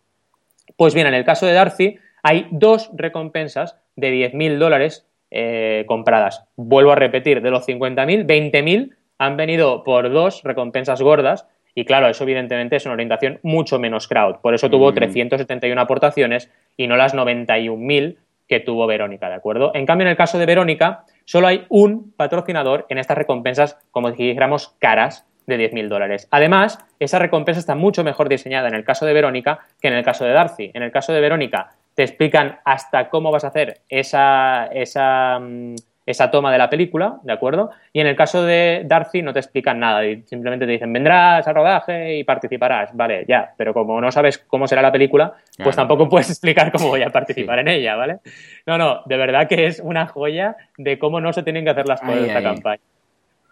[0.75, 5.05] Pues bien, en el caso de Darcy hay dos recompensas de 10.000 dólares
[5.37, 6.45] eh, compradas.
[6.55, 12.07] Vuelvo a repetir, de los 50.000, 20.000 han venido por dos recompensas gordas y claro,
[12.07, 14.37] eso evidentemente es una orientación mucho menos crowd.
[14.37, 15.83] Por eso tuvo 371 mm.
[15.83, 18.15] aportaciones y no las 91.000
[18.47, 19.71] que tuvo Verónica, ¿de acuerdo?
[19.73, 24.11] En cambio, en el caso de Verónica, solo hay un patrocinador en estas recompensas, como
[24.11, 26.29] dijéramos, caras de 10.000 dólares.
[26.31, 30.05] Además, esa recompensa está mucho mejor diseñada en el caso de Verónica que en el
[30.05, 30.71] caso de Darcy.
[30.73, 35.75] En el caso de Verónica, te explican hasta cómo vas a hacer esa, esa, mm,
[36.05, 37.71] esa toma de la película, ¿de acuerdo?
[37.91, 41.55] Y en el caso de Darcy no te explican nada, simplemente te dicen, vendrás al
[41.55, 46.07] rodaje y participarás, vale, ya, pero como no sabes cómo será la película, pues tampoco
[46.09, 48.19] puedes explicar cómo voy a participar en ella, ¿vale?
[48.67, 51.87] No, no, de verdad que es una joya de cómo no se tienen que hacer
[51.87, 52.81] las cosas en esta campaña.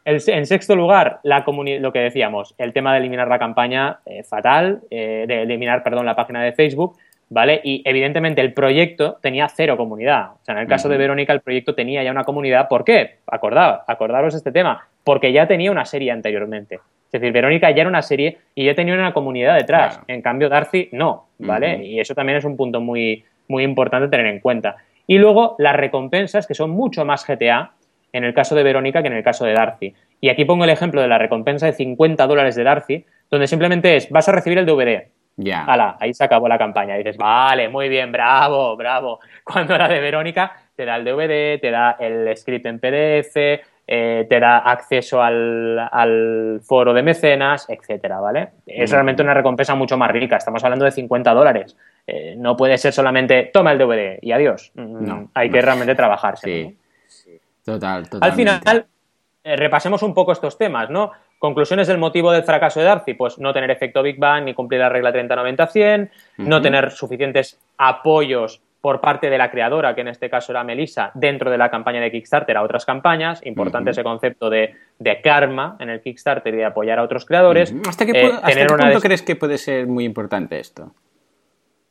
[0.05, 4.81] en sexto lugar, la lo que decíamos, el tema de eliminar la campaña, eh, fatal,
[4.91, 6.97] eh, de eliminar, perdón, la página de Facebook,
[7.29, 7.61] ¿vale?
[7.63, 10.31] Y evidentemente el proyecto tenía cero comunidad.
[10.41, 12.67] O sea, en el caso de Verónica el proyecto tenía ya una comunidad.
[12.67, 13.17] ¿Por qué?
[13.27, 14.87] Acordad, acordaros este tema.
[15.03, 16.79] Porque ya tenía una serie anteriormente.
[17.13, 19.99] Es decir, Verónica ya era una serie y ya tenía una comunidad detrás.
[20.07, 21.85] En cambio, Darcy no, ¿vale?
[21.85, 24.77] Y eso también es un punto muy, muy importante tener en cuenta.
[25.05, 27.73] Y luego las recompensas, que son mucho más GTA
[28.13, 29.93] en el caso de Verónica que en el caso de Darcy.
[30.21, 33.95] Y aquí pongo el ejemplo de la recompensa de 50 dólares de Darcy, donde simplemente
[33.95, 35.95] es, vas a recibir el DVD, ya.
[35.99, 36.95] ahí se acabó la campaña.
[36.95, 39.19] dices, vale, muy bien, bravo, bravo.
[39.43, 43.35] Cuando era de Verónica, te da el DVD, te da el script en PDF,
[43.85, 48.49] eh, te da acceso al, foro de mecenas, etcétera, ¿vale?
[48.65, 48.93] Es mm.
[48.93, 50.37] realmente una recompensa mucho más rica.
[50.37, 51.75] Estamos hablando de 50 dólares.
[52.07, 54.71] Eh, no puede ser solamente toma el DVD y adiós.
[54.75, 56.75] Mm, no, hay que realmente trabajarse.
[57.07, 57.39] Sí.
[57.63, 58.29] Total, total.
[58.29, 58.85] Al final,
[59.43, 61.11] eh, repasemos un poco estos temas, ¿no?
[61.43, 64.79] Conclusiones del motivo del fracaso de Darcy, pues no tener efecto Big Bang ni cumplir
[64.79, 70.29] la regla 30-90-100, no tener suficientes apoyos por parte de la creadora, que en este
[70.29, 73.45] caso era Melissa, dentro de la campaña de Kickstarter a otras campañas.
[73.45, 74.73] Importante ese concepto de,
[75.21, 77.75] karma en el Kickstarter y de apoyar a otros creadores.
[77.89, 80.93] ¿Hasta qué, eh, punto crees que puede ser muy importante esto?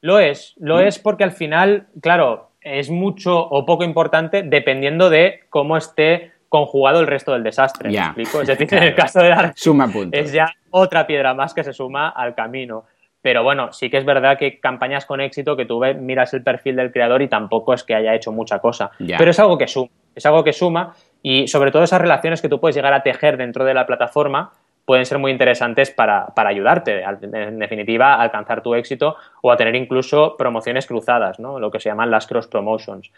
[0.00, 5.40] Lo es, lo es porque al final, claro, es mucho o poco importante dependiendo de
[5.50, 7.88] cómo esté conjugado el resto del desastre.
[7.90, 8.42] explico?
[8.42, 11.72] Es decir, en el caso de Darcy suma es ya otra piedra más que se
[11.72, 12.84] suma al camino.
[13.22, 16.42] pero bueno, sí que es verdad que campañas con éxito que tú ves, miras el
[16.42, 18.90] perfil del creador y tampoco es que haya hecho mucha cosa.
[18.98, 22.50] Pero es algo que suma, es algo que suma y sobre todo esas relaciones que
[22.50, 24.52] tú puedes llegar a tejer dentro de la plataforma
[24.84, 29.56] pueden ser muy interesantes para, para ayudarte, en definitiva, a alcanzar tu éxito o a
[29.56, 31.58] tener incluso promociones cruzadas, ¿no?
[31.58, 33.10] lo que se llaman las cross promotions.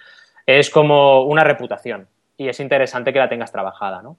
[0.47, 4.03] Es como una reputación y es interesante que la tengas trabajada.
[4.03, 4.17] ¿no?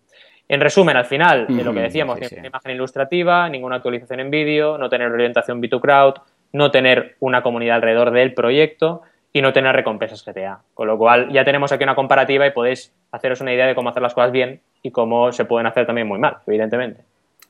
[0.48, 4.78] En resumen, al final, de lo que decíamos, una imagen ilustrativa, ninguna actualización en vídeo,
[4.78, 6.22] no tener orientación B2Crowd,
[6.54, 9.02] no tener una comunidad alrededor del proyecto
[9.34, 10.60] y no tener recompensas GTA.
[10.74, 13.90] Con lo cual ya tenemos aquí una comparativa y podéis haceros una idea de cómo
[13.90, 17.02] hacer las cosas bien y cómo se pueden hacer también muy mal, evidentemente.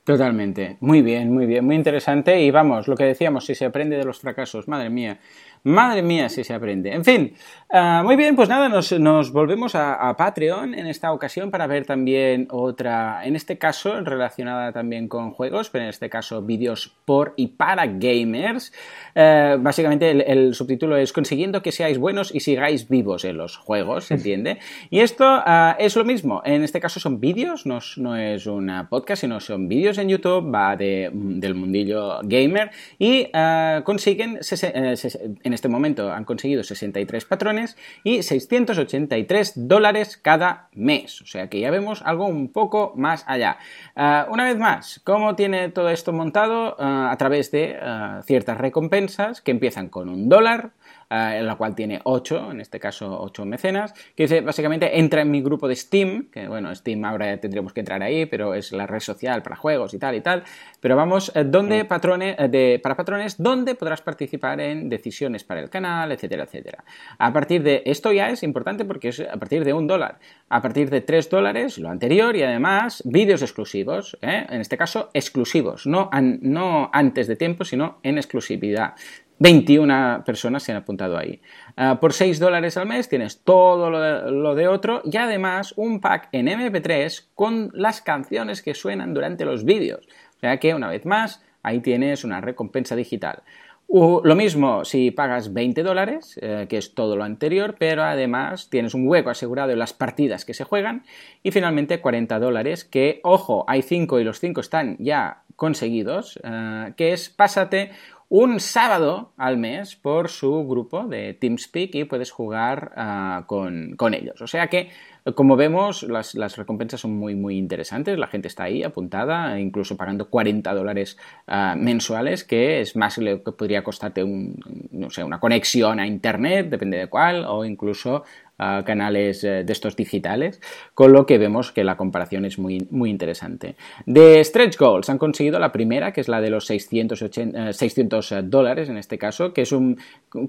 [0.05, 0.77] Totalmente.
[0.79, 2.39] Muy bien, muy bien, muy interesante.
[2.39, 5.17] Y vamos, lo que decíamos, si se aprende de los fracasos, madre mía.
[5.65, 6.93] Madre mía, si se aprende.
[6.93, 7.33] En fin,
[7.71, 12.47] ah, muy bien, pues nada, nos, volvemos a, Patreon en esta ocasión para ver también
[12.51, 17.47] otra, en este caso relacionada también con juegos, pero en este caso vídeos por y
[17.47, 18.73] para gamers.
[19.15, 24.05] Eh, básicamente el, subtítulo es Consiguiendo que seáis buenos y sigáis vivos en los juegos,
[24.05, 24.59] ¿se entiende?
[24.91, 28.87] Y esto ah, es lo mismo, en este caso son vídeos, no, no, es una
[28.87, 34.95] podcast, sino son vídeos en YouTube, va de, del mundillo gamer y ah, consiguen eh,
[35.43, 41.21] en este momento han conseguido 63 patrones y 683 dólares cada mes.
[41.21, 43.57] O sea que ya vemos algo un poco más allá.
[43.95, 46.75] Ah, una vez más, ¿cómo tiene todo esto montado?
[46.79, 50.71] Ah, a través de ah, ciertas recompensas que empiezan con un dólar,
[51.15, 55.31] en la cual tiene 8, en este caso 8 mecenas, que dice, básicamente, entra en
[55.31, 58.71] mi grupo de Steam, que bueno, Steam ahora ya tendríamos que entrar ahí, pero es
[58.71, 60.43] la red social para juegos y tal y tal,
[60.79, 61.87] pero vamos, eh, donde mm.
[61.87, 66.83] patrones, eh, de, para patrones, donde podrás participar en decisiones para el canal, etcétera, etcétera.
[67.17, 70.61] A partir de, esto ya es importante porque es a partir de un dólar, a
[70.61, 76.09] partir de 3 dólares, lo anterior, y además vídeos exclusivos, en este caso exclusivos, no,
[76.41, 78.95] no antes de tiempo, sino en exclusividad.
[79.39, 81.41] 21 personas se han apuntado ahí.
[81.75, 86.29] Ah, por 6 dólares al mes tienes todo lo de, otro y además un pack
[86.31, 90.07] en MP3 con las canciones que suenan durante los vídeos.
[90.37, 93.43] O sea que, una vez más, ahí tienes una recompensa digital.
[93.87, 98.93] lo mismo si pagas 20 dólares, eh, que es todo lo anterior, pero además tienes
[98.93, 101.03] un hueco asegurado en las partidas que se juegan.
[101.43, 106.93] Y finalmente 40 dólares, que, ojo, hay 5 y los 5 están ya conseguidos, eh,
[106.97, 107.91] que es pásate
[108.29, 114.41] un sábado al mes por su grupo de TeamSpeak y puedes jugar ah, con, ellos.
[114.41, 114.89] O sea que,
[115.35, 118.17] como vemos, las, recompensas son muy, muy interesantes.
[118.17, 123.43] La gente está ahí apuntada, incluso pagando 40 dólares ah, mensuales, que es más lo
[123.43, 124.55] que podría costarte un,
[124.91, 128.23] no sé, una conexión a Internet, depende de cuál, o incluso
[128.57, 130.61] canales eh, de estos digitales,
[130.93, 133.75] con lo que vemos que la comparación es muy, muy interesante.
[134.05, 138.41] De Stretch Goals han conseguido la primera, que es la de los 680, 600 eh,
[138.43, 139.99] dólares en este caso, que es un,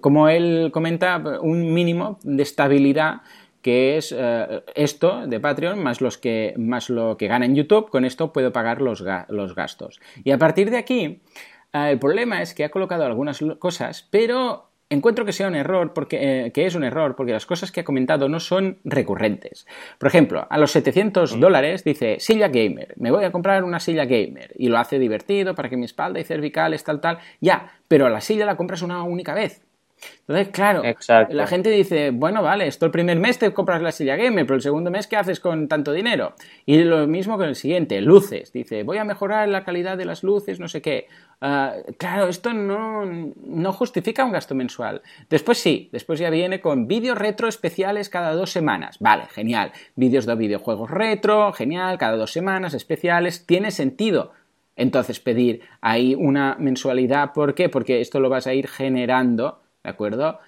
[0.00, 3.22] como él comenta, un mínimo de estabilidad
[3.60, 7.90] que es eh, esto de Patreon más, los que, más lo que gana en YouTube,
[7.90, 10.00] con esto puedo pagar los, los gastos.
[10.22, 11.20] Y a partir de aquí,
[11.72, 16.46] el problema es que ha colocado algunas cosas, pero encuentro que sea un error, porque,
[16.46, 19.66] eh, que es un error, porque las cosas que ha comentado no son recurrentes.
[19.98, 21.40] Por ejemplo, a los 700 mm.
[21.40, 25.54] dólares dice silla gamer, me voy a comprar una silla gamer y lo hace divertido
[25.54, 29.02] para que mi espalda y cervicales tal tal, ya, pero la silla la compras una
[29.02, 29.62] única vez.
[30.20, 30.82] Entonces, claro,
[31.30, 34.56] la gente dice, bueno, vale, esto el primer mes te compras la silla gamer, pero
[34.56, 36.34] el segundo mes, ¿qué haces con tanto dinero?
[36.64, 38.52] Y lo mismo con el siguiente, luces.
[38.52, 41.06] Dice, voy a mejorar la calidad de las luces, no sé qué.
[41.40, 45.02] Ah, claro, esto no, no, justifica un gasto mensual.
[45.30, 48.96] Después sí, después ya viene con vídeos retro especiales cada dos semanas.
[48.98, 49.72] Vale, genial.
[49.94, 53.46] Vídeos de videojuegos retro, genial, cada dos semanas, especiales.
[53.46, 54.32] Tiene sentido
[54.76, 57.32] entonces pedir ahí una mensualidad.
[57.32, 57.68] ¿Por qué?
[57.68, 60.40] Porque esto lo vas a ir generando ¿de acuerdo?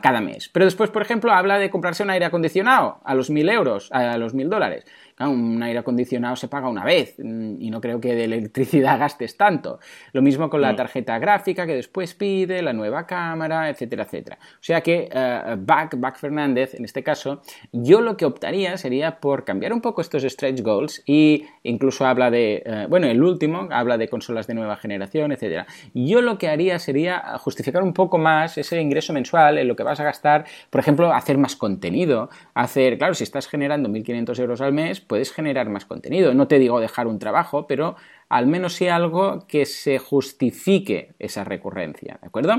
[0.00, 0.48] cada mes.
[0.48, 4.16] Pero después, por ejemplo, habla de comprarse un aire acondicionado a los mil euros, a
[4.16, 4.86] los mil dólares
[5.20, 9.36] un aire acondicionado se paga una vez mm, y no creo que de electricidad gastes
[9.36, 9.80] tanto.
[10.12, 14.38] Lo mismo con la tarjeta gráfica que después pide, la nueva cámara, etcétera, etcétera.
[14.40, 17.40] O sea que uh, Back, Back Fernández, en este caso,
[17.72, 22.30] yo lo que optaría sería por cambiar un poco estos stretch goals y incluso habla
[22.30, 25.66] de, eh, bueno, el último habla de consolas de nueva generación, etcétera.
[25.94, 29.82] Yo lo que haría sería justificar un poco más ese ingreso mensual en lo que
[29.82, 34.60] vas a gastar, por ejemplo, hacer más contenido, hacer, claro, si estás generando 1.500 euros
[34.60, 36.34] al mes, puedes generar más contenido.
[36.34, 37.96] No te digo dejar un trabajo, pero
[38.28, 42.54] al menos sí algo que se justifique esa recurrencia, ¿de acuerdo?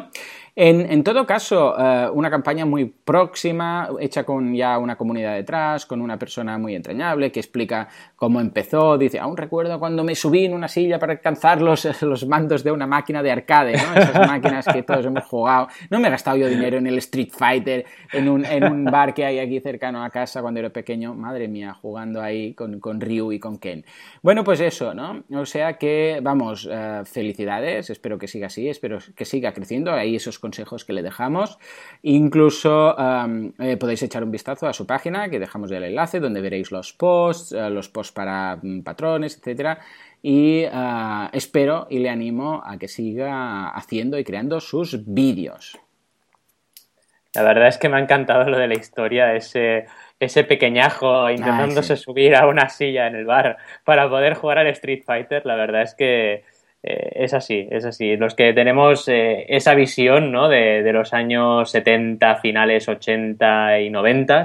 [0.55, 6.01] En, todo caso, eh, una campaña muy próxima, hecha con ya una comunidad detrás, con
[6.01, 10.55] una persona muy entrañable que explica cómo empezó, dice, aún recuerdo cuando me subí en
[10.55, 14.01] una silla para alcanzar los, los mandos de una máquina de arcade, ¿no?
[14.01, 15.68] Esas máquinas que todos hemos jugado.
[15.91, 19.13] No me he gastado yo dinero en el Street Fighter, en un, en un bar
[19.13, 22.99] que hay aquí cercano a casa cuando era pequeño, madre mía, jugando ahí con, con
[22.99, 23.86] Ryu y con Ken.
[24.24, 25.24] Bueno, pues eso, ¿no?
[25.32, 30.16] O sea que, vamos, eh, felicidades, espero que siga así, espero que siga creciendo, ahí
[30.16, 31.58] esos consejos que le dejamos.
[32.03, 36.72] Incluso eh, podéis echar un vistazo a su página, que dejamos el enlace, donde veréis
[36.72, 39.80] los posts, eh, los posts para mm, patrones, etcétera.
[40.22, 40.64] Y
[41.32, 45.80] espero y le animo a que siga haciendo y creando sus vídeos.
[47.38, 49.86] La verdad es que me ha encantado lo de la historia, ese,
[50.20, 55.03] ese pequeñajo intentándose subir a una silla en el bar para poder jugar al Street
[55.05, 55.45] Fighter.
[55.45, 56.43] La verdad es que
[56.84, 58.18] eh, es así, es así.
[58.18, 60.49] Los que tenemos eh, esa visión ¿no?
[60.49, 64.43] de, de, los años 70, finales 80 y 90,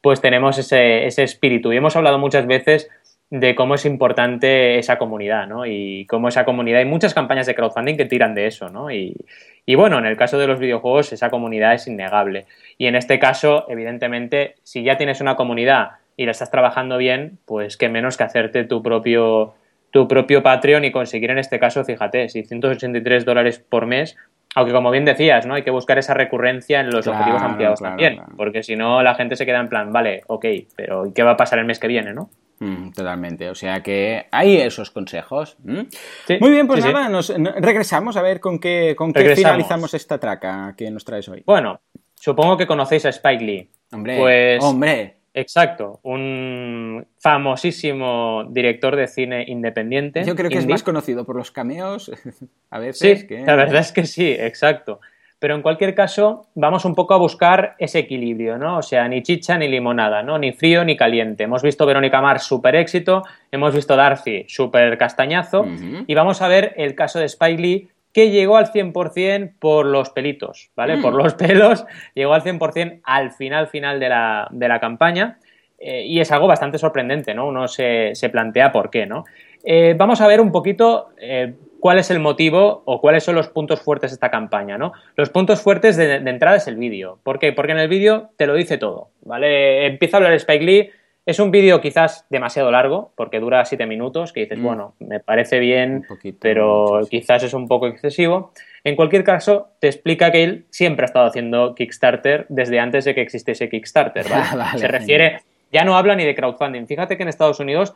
[0.00, 1.72] pues tenemos ese, ese espíritu.
[1.72, 2.90] Y hemos hablado muchas veces
[3.32, 5.64] de cómo es importante esa comunidad, ¿no?
[5.64, 8.90] Y cómo esa comunidad, hay muchas campañas de crowdfunding que tiran de eso, ¿no?
[8.90, 9.16] Y,
[9.64, 12.44] y, bueno, en el caso de los videojuegos, esa comunidad es innegable.
[12.76, 17.38] Y en este caso, evidentemente, si ya tienes una comunidad y la estás trabajando bien,
[17.46, 19.54] pues qué menos que hacerte tu propio
[19.92, 24.16] tu propio Patreon y conseguir en este caso, fíjate, 683 dólares por mes,
[24.54, 25.54] aunque como bien decías, ¿no?
[25.54, 29.36] Hay que buscar esa recurrencia en los objetivos ampliados también, porque si no la gente
[29.36, 31.88] se queda en plan, vale, ok, pero ¿y qué va a pasar el mes que
[31.88, 32.30] viene, no?
[32.62, 35.56] Mm, totalmente, o sea que hay esos consejos.
[35.64, 40.72] Muy bien, pues nada, Nos, regresamos a ver con qué, con qué finalizamos esta traca
[40.76, 41.42] que nos traes hoy.
[41.44, 41.80] Bueno,
[42.14, 43.70] supongo que conocéis a Spike Lee.
[43.90, 45.16] Hombre, pues, hombre.
[45.34, 50.22] Exacto, un famosísimo director de cine independiente.
[50.24, 52.12] Yo creo que es más conocido por los cameos
[52.70, 53.26] a veces.
[53.28, 55.00] Sí, la verdad es que sí, exacto.
[55.42, 58.78] Pero en cualquier caso, vamos un poco a buscar ese equilibrio, ¿no?
[58.78, 60.38] O sea, ni chicha ni limonada, ¿no?
[60.38, 61.42] Ni frío ni caliente.
[61.42, 65.66] Hemos visto Verónica Mars, súper éxito, hemos visto Darcy, súper castañazo,
[66.06, 70.10] y vamos a ver el caso de Spike Lee, que llegó al 100% por los
[70.10, 70.98] pelitos, ¿vale?
[70.98, 71.16] Por mm.
[71.16, 75.38] los pelos, llegó al 100% al final, final de la, de la campaña.
[75.76, 77.48] Eh, y es algo bastante sorprendente, ¿no?
[77.48, 79.24] Uno se, plantea por qué, ¿no?
[79.64, 83.48] Eh, vamos a ver un poquito eh, cuál es el motivo o cuáles son los
[83.48, 84.92] puntos fuertes de esta campaña, ¿no?
[85.16, 87.18] Los puntos fuertes de, de entrada es el vídeo.
[87.24, 87.52] ¿Por qué?
[87.52, 89.86] Porque en el vídeo te lo dice todo, ¿vale?
[89.86, 90.90] Empieza a hablar Spike Lee
[91.24, 94.62] es un vídeo quizás demasiado largo, porque dura siete minutos, que dices, mm.
[94.62, 96.04] bueno, me parece bien,
[96.40, 98.52] pero quizás es un poco excesivo.
[98.82, 103.14] En cualquier caso, te explica que él siempre ha estado haciendo Kickstarter desde antes de
[103.14, 104.44] que existiese Kickstarter, ¿vale?
[104.78, 106.86] Se refiere, ya no habla ni de crowdfunding.
[106.86, 107.94] Fíjate que en Estados Unidos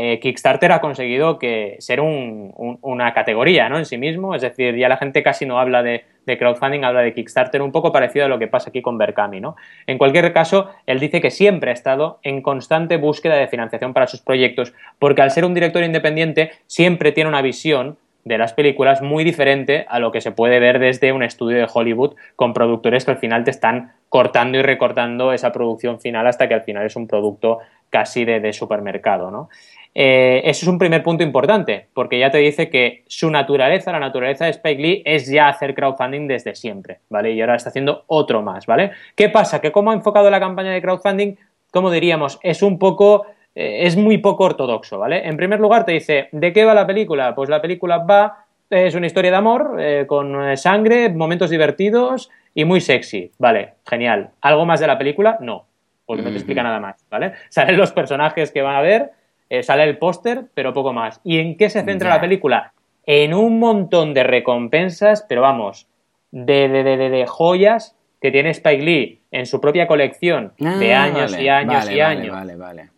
[0.00, 4.96] eh, Kickstarter ha conseguido que ser una categoría en sí mismo, es decir, ya la
[4.96, 8.46] gente casi no habla de, crowdfunding, habla de Kickstarter, un poco parecido a lo que
[8.46, 9.40] pasa aquí con Berkami.
[9.40, 9.56] ¿no?
[9.88, 14.06] En cualquier caso, él dice que siempre ha estado en constante búsqueda de financiación para
[14.06, 19.02] sus proyectos, porque al ser un director independiente siempre tiene una visión de las películas
[19.02, 23.04] muy diferente a lo que se puede ver desde un estudio de Hollywood con productores
[23.04, 26.86] que al final te están cortando y recortando esa producción final hasta que al final
[26.86, 27.58] es un producto
[27.90, 29.48] casi de, de supermercado, ¿no?
[29.94, 33.98] Eh, eso es un primer punto importante, porque ya te dice que su naturaleza, la
[33.98, 37.32] naturaleza de Spike Lee, es ya hacer crowdfunding desde siempre, ¿vale?
[37.32, 38.92] Y ahora está haciendo otro más, ¿vale?
[39.16, 39.60] ¿Qué pasa?
[39.60, 41.34] Que cómo ha enfocado la campaña de crowdfunding,
[41.72, 45.26] como diríamos, es un poco, eh, es muy poco ortodoxo, ¿vale?
[45.26, 47.34] En primer lugar te dice, ¿de qué va la película?
[47.34, 52.64] Pues la película va, es una historia de amor, eh, con sangre, momentos divertidos y
[52.64, 53.74] muy sexy, ¿vale?
[53.86, 54.30] Genial.
[54.40, 55.38] ¿Algo más de la película?
[55.40, 55.64] No,
[56.06, 57.32] porque no te explica nada más, ¿vale?
[57.48, 59.12] Salen los personajes que van a ver
[59.50, 61.20] eh, sale el póster, pero poco más.
[61.24, 62.72] ¿Y en qué se centra la película?
[63.06, 65.86] En un montón de recompensas, pero vamos,
[66.30, 71.04] de, de, de, de joyas que tiene Spike Lee en su propia colección de ah,
[71.04, 72.34] años y años y años.
[72.34, 72.90] Vale, vale,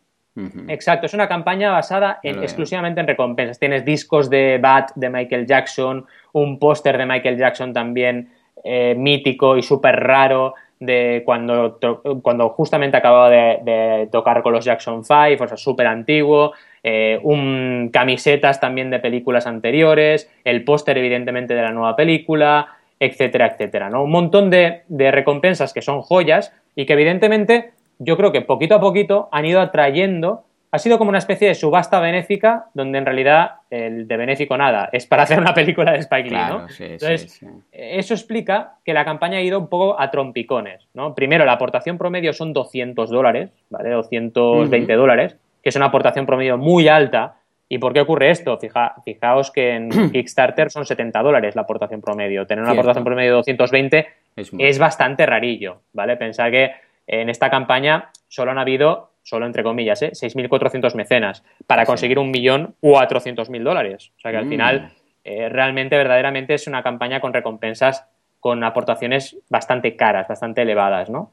[0.69, 3.59] Exacto, es una campaña basada en, exclusivamente en recompensas.
[3.59, 8.31] Tienes discos de Bat de Michael Jackson, un póster de Michael Jackson también
[8.65, 11.79] eh, mítico y súper raro de cuando,
[12.23, 16.53] cuando justamente acababa de, tocar con los Jackson 5, o sea, súper antiguo,
[16.83, 22.69] eh, un, camisetas también de películas anteriores, el póster evidentemente de la nueva película,
[22.99, 24.03] etcétera, etcétera, ¿no?
[24.03, 28.75] Un montón de, de recompensas que son joyas y que evidentemente yo creo que poquito
[28.75, 33.05] a poquito han ido atrayendo ha sido como una especie de subasta benéfica, donde en
[33.05, 36.67] realidad el de benéfico nada, es para hacer una película de Spike Lee, ¿no?
[36.79, 41.15] Entonces, eso explica que la campaña ha ido un poco a trompicones, ¿no?
[41.15, 43.91] Primero, la aportación promedio son 200 dólares, ¿vale?
[43.91, 47.37] 220 dólares, que es una aportación promedio muy alta
[47.73, 48.59] ¿Y por qué ocurre esto?
[48.59, 52.45] Fija, fijaos que en Kickstarter son 70 dólares la aportación promedio.
[52.45, 54.07] Tener una aportación promedio de 220
[54.59, 56.17] es, bastante rarillo, ¿vale?
[56.17, 56.73] Pensar que
[57.07, 60.13] en esta campaña solo han habido, solo entre comillas, ¿eh?
[60.13, 62.75] 6.400 mecenas para conseguir un millón
[63.51, 64.13] mil dólares.
[64.17, 64.49] O sea que al mm.
[64.49, 64.93] final
[65.25, 68.07] eh, realmente, verdaderamente es una campaña con recompensas
[68.41, 71.33] con aportaciones bastante caras, bastante elevadas, ¿no?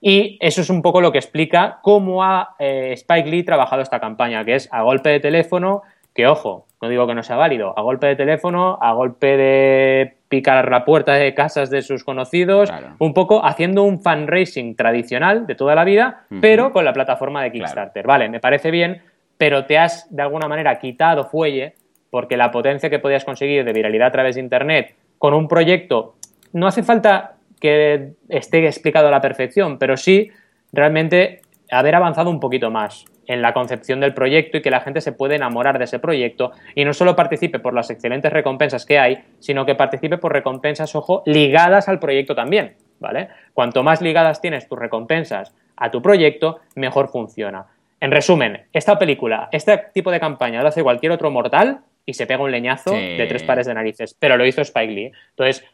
[0.00, 4.00] Y eso es un poco lo que explica cómo ha eh, Spike Lee trabajado esta
[4.00, 5.82] campaña, que es a golpe de teléfono,
[6.14, 10.17] que ojo, no digo que no sea válido, a golpe de teléfono, a golpe de
[10.28, 15.54] picar la puerta de casas de sus conocidos, un poco haciendo un fundraising tradicional de
[15.54, 18.06] toda la vida, pero con la plataforma de Kickstarter.
[18.06, 19.02] Vale, me parece bien,
[19.38, 21.74] pero te has de alguna manera quitado fuelle
[22.10, 26.16] porque la potencia que podías conseguir de viralidad a través de Internet con un proyecto
[26.52, 30.30] no hace falta que esté explicado a la perfección, pero sí
[30.72, 35.00] realmente haber avanzado un poquito más en la concepción del proyecto y que la gente
[35.00, 38.98] se puede enamorar de ese proyecto y no solo participe por las excelentes recompensas que
[38.98, 43.28] hay, sino que participe por recompensas, ojo, ligadas al proyecto también, ¿vale?
[43.52, 47.66] Cuanto más ligadas tienes tus recompensas a tu proyecto, mejor funciona.
[48.00, 52.26] En resumen, esta película, este tipo de campaña lo hace cualquier otro mortal y se
[52.26, 55.12] pega un leñazo de tres pares de narices, pero lo hizo Spike Lee.
[55.30, 55.64] Entonces,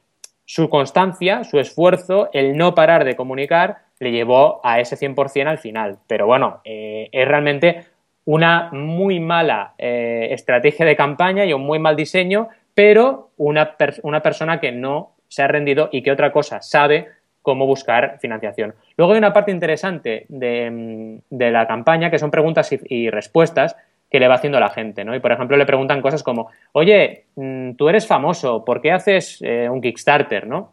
[0.45, 5.59] su constancia, su esfuerzo, el no parar de comunicar, le llevó a ese 100% al
[5.59, 5.99] final.
[6.07, 7.85] Pero bueno, eh, es realmente
[8.25, 14.21] una muy mala eh, estrategia de campaña y un muy mal diseño, pero una, una
[14.21, 17.09] persona que no se ha rendido y que otra cosa sabe
[17.43, 18.75] cómo buscar financiación.
[18.97, 23.77] Luego hay una parte interesante de, mm, la campaña que son preguntas y respuestas
[24.15, 25.13] que le va haciendo la gente, ¿no?
[25.17, 29.41] Y por ejemplo le preguntan cosas como, oye, mm, tú eres famoso, ¿por qué haces
[29.43, 30.73] eh, un Kickstarter, no?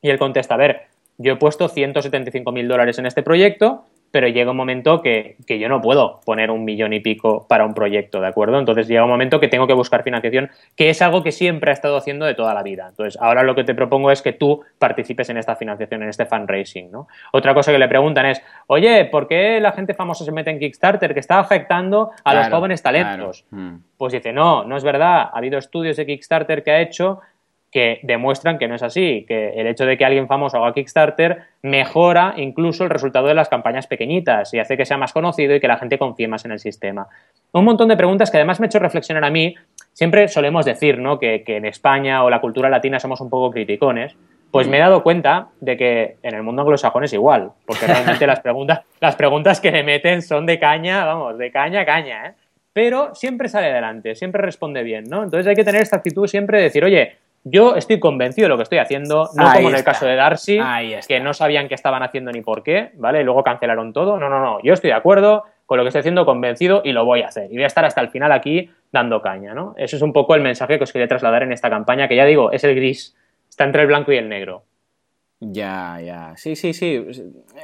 [0.00, 0.86] Y él contesta, a ver,
[1.18, 5.68] yo he puesto 175 mil dólares en este proyecto, pero llega un momento que, yo
[5.68, 8.58] no puedo poner un millón y pico para un proyecto, ¿de acuerdo?
[8.58, 11.74] Entonces llega un momento que tengo que buscar financiación, que es algo que siempre ha
[11.74, 12.86] estado haciendo de toda la vida.
[12.90, 16.26] Entonces ahora lo que te propongo es que tú participes en esta financiación, en este
[16.26, 17.08] fundraising, ¿no?
[17.32, 20.58] Otra cosa que le preguntan es, oye, ¿por qué la gente famosa se mete en
[20.58, 23.46] Kickstarter que está afectando a los jóvenes talentos?
[23.50, 23.76] Mm.
[23.96, 25.30] Pues dice, no, no es verdad.
[25.32, 27.20] Ha habido estudios de Kickstarter que ha hecho
[27.72, 31.44] que demuestran que no es así, que el hecho de que alguien famoso haga Kickstarter
[31.62, 35.60] mejora incluso el resultado de las campañas pequeñitas y hace que sea más conocido y
[35.60, 37.08] que la gente confíe más en el sistema.
[37.52, 39.54] Un montón de preguntas que además me ha hecho reflexionar a mí.
[39.94, 41.18] Siempre solemos decir ¿no?
[41.18, 44.14] que, en España o la cultura latina somos un poco criticones.
[44.50, 48.26] Pues me he dado cuenta de que en el mundo anglosajón es igual, porque realmente
[48.26, 52.32] las preguntas, las preguntas que le meten son de caña, vamos, de caña caña, ¿eh?
[52.74, 55.22] Pero siempre sale adelante, siempre responde bien, ¿no?
[55.22, 58.56] Entonces hay que tener esta actitud siempre de decir, oye, yo estoy convencido de lo
[58.56, 60.60] que estoy haciendo, no como en el caso de Darcy,
[61.08, 63.20] que no sabían qué estaban haciendo ni por qué, ¿vale?
[63.20, 64.18] Y luego cancelaron todo.
[64.18, 64.62] No, no, no.
[64.62, 67.50] Yo estoy de acuerdo con lo que estoy haciendo, convencido y lo voy a hacer.
[67.50, 69.74] Y voy a estar hasta el final aquí dando caña, ¿no?
[69.76, 72.24] Eso es un poco el mensaje que os quería trasladar en esta campaña, que ya
[72.24, 73.16] digo, es el gris.
[73.48, 74.64] Está entre el blanco y el negro.
[75.44, 76.36] Ya, ya.
[76.36, 77.04] Sí, sí, sí.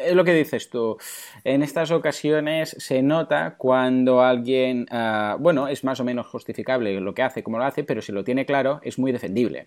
[0.04, 0.96] Es lo que dices tú.
[1.44, 7.14] En estas ocasiones se nota cuando alguien, ah, bueno, es más o menos justificable lo
[7.14, 9.66] que hace, como lo hace, pero si lo tiene claro, es muy defendible.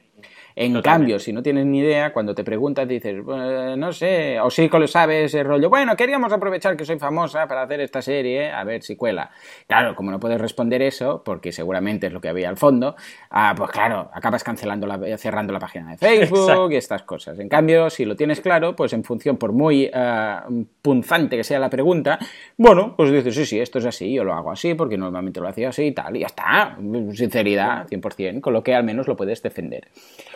[0.56, 4.70] En cambio, si no tienes ni idea, cuando te preguntas dices, no sé, o sí
[4.70, 8.52] que lo sabes, el rollo, bueno, queríamos aprovechar que soy famosa para hacer esta serie,
[8.52, 9.32] a ver si cuela.
[9.68, 12.96] Claro, como no puedes responder eso, porque seguramente es lo que había al fondo,
[13.30, 17.40] ah, pues claro, acabas cancelando la, cerrando la página de Facebook y estas cosas.
[17.40, 20.46] En cambio, si lo tienes claro, pues en función, por muy ah,
[20.82, 22.20] punzante que sea la pregunta,
[22.58, 25.48] bueno, pues dices, sí, sí, esto es así, yo lo hago así, porque normalmente lo
[25.48, 26.78] hacía así y tal, y ya está.
[27.14, 29.88] Sinceridad, 100%, con lo que al menos lo puedes defender.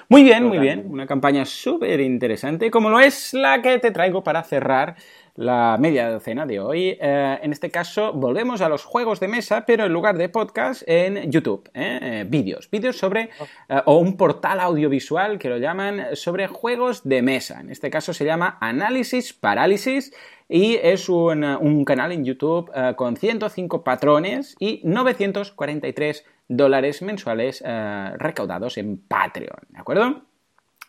[0.07, 0.85] Muy bien, muy bien.
[0.89, 4.95] Una campaña súper interesante, como lo es la que te traigo para cerrar
[5.35, 6.97] la media docena de hoy.
[6.99, 10.83] Eh, en este caso, volvemos a los juegos de mesa, pero en lugar de podcast,
[10.85, 11.69] en YouTube.
[11.73, 11.99] ¿eh?
[12.01, 12.69] Eh, vídeos.
[12.69, 13.29] Vídeos sobre.
[13.85, 17.59] o un portal audiovisual que lo llaman sobre juegos de mesa.
[17.59, 20.13] En este caso se llama Análisis Parálisis.
[20.47, 28.11] Y es un, un canal en YouTube con 105 patrones y 943 dólares mensuales eh,
[28.17, 30.21] recaudados en Patreon, ¿de acuerdo?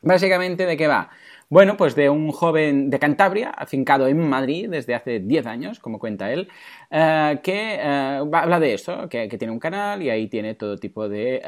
[0.02, 1.11] Básicamente, ¿de qué va?
[1.49, 6.01] Bueno, pues de un joven de Cantabria, afincado en Madrid desde hace 10 años, como
[6.01, 6.49] cuenta él,
[6.90, 11.09] eh, que eh, habla de esto, que, tiene un canal y ahí tiene todo tipo
[11.09, 11.40] de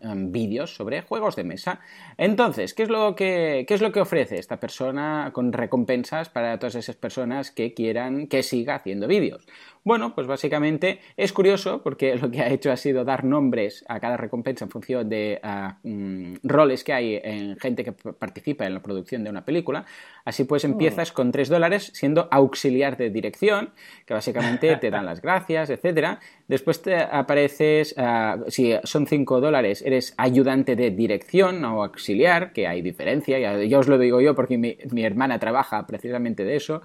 [0.00, 1.80] em, vídeos sobre juegos de mesa.
[2.16, 6.58] Entonces, ¿qué es, lo que, ¿qué es lo que ofrece esta persona con recompensas para
[6.58, 9.46] todas esas personas que quieran que siga haciendo vídeos?
[9.84, 13.98] Bueno, pues básicamente es curioso porque lo que ha hecho ha sido dar nombres a
[13.98, 15.40] cada recompensa en función de
[15.82, 19.84] mm, roles que hay en gente que participa en la producción de una película.
[20.24, 23.70] Así pues empiezas con 3 dólares siendo auxiliar de dirección,
[24.06, 26.20] que básicamente te dan las gracias, etcétera.
[26.46, 32.68] Después te apareces, ah, si son 5 dólares, eres ayudante de dirección o auxiliar, que
[32.68, 36.82] hay diferencia, ya, os lo digo yo porque mi, mi hermana trabaja precisamente de eso.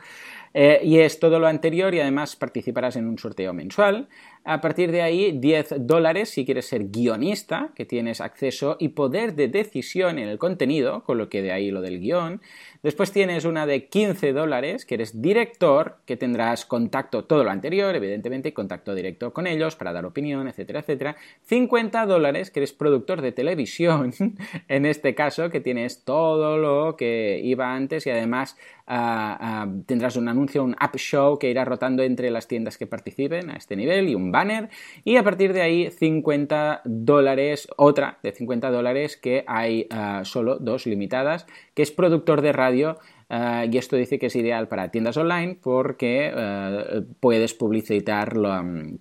[0.54, 4.10] Eh, y es todo lo anterior y además participarás en un sorteo mensual.
[4.50, 9.36] A partir de ahí, 10 dólares si quieres ser guionista, que tienes acceso y poder
[9.36, 12.39] de decisión en el contenido, con lo que de ahí lo del guion.
[12.82, 17.93] Después tienes una de 15 dólares, que eres director, que tendrás contacto, todo lo anterior,
[17.93, 21.18] evidentemente, contacto directo con ellos para dar opinión, etcétera, etcétera.
[21.41, 24.14] 50 dólares, que eres productor de televisión,
[24.70, 30.16] en este caso, que tienes todo lo que iba antes y además ah, ah, tendrás
[30.16, 33.76] un anuncio, un app show que irá rotando entre las tiendas que participen a este
[33.76, 34.69] nivel y un banner
[35.03, 40.57] y a partir de ahí 50 dólares, otra de 50 dólares que hay ah, solo
[40.59, 42.97] dos limitadas, que es productor de radio
[43.30, 48.34] y esto dice que es ideal para tiendas online porque ah, puedes publicitar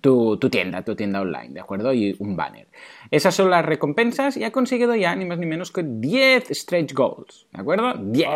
[0.01, 1.93] tu, tu, tienda, tu tienda online, ¿de acuerdo?
[1.93, 2.67] Y un banner.
[3.09, 6.93] Esas son las recompensas y ha conseguido ya ni más ni menos que 10 stretch
[6.93, 7.93] goals, ¿de acuerdo?
[7.97, 8.27] 10.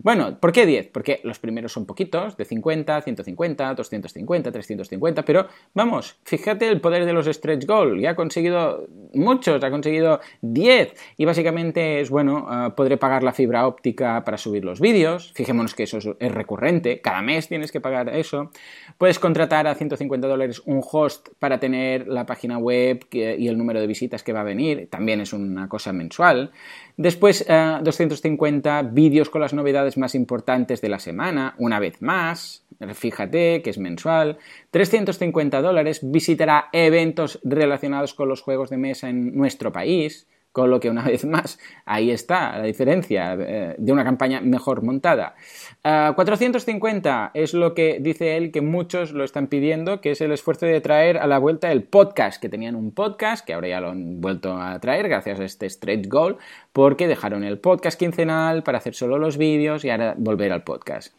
[0.00, 0.88] Bueno, ¿por qué 10?
[0.88, 7.04] Porque los primeros son poquitos, de 50, 150, 250, 350, pero vamos, fíjate el poder
[7.04, 12.46] de los stretch goals, ya ha conseguido muchos, ha conseguido 10 y básicamente es, bueno,
[12.48, 17.00] ah, podré pagar la fibra óptica para subir los vídeos, fijémonos que eso es recurrente,
[17.00, 18.50] cada mes tienes que pagar eso,
[18.98, 23.80] puedes contratar a 150 dólares un host para tener la página web y el número
[23.80, 26.52] de visitas que va a venir, también es una cosa mensual.
[26.96, 32.64] Después, 250 eh, vídeos con las novedades más importantes de la semana, una vez más,
[32.94, 34.38] fíjate que es mensual.
[34.70, 40.26] 350 dólares, visitará eventos relacionados con los juegos de mesa en nuestro país.
[40.52, 44.82] Con lo que una vez más, ahí está la diferencia eh, de una campaña mejor
[44.82, 45.34] montada.
[45.82, 50.32] 450 eh, es lo que dice él que muchos lo están pidiendo, que es el
[50.32, 53.80] esfuerzo de traer a la vuelta el podcast, que tenían un podcast, que ahora ya
[53.80, 56.36] lo han vuelto a traer gracias a este stretch goal,
[56.72, 61.14] porque dejaron el podcast quincenal para hacer solo los vídeos y ahora volver al podcast.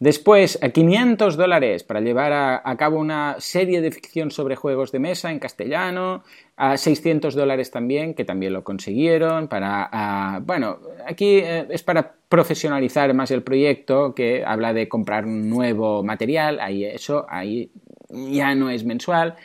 [0.00, 5.32] Después, 500 dólares para llevar a, cabo una serie de ficción sobre juegos de mesa
[5.32, 6.22] en castellano.
[6.56, 9.48] A 600 dólares también, que también lo consiguieron.
[9.48, 15.48] Para, bueno, aquí eh, es para profesionalizar más el proyecto, que habla de comprar un
[15.50, 16.60] nuevo material.
[16.60, 17.72] Ahí eso, ahí
[18.08, 19.36] ya no es mensual.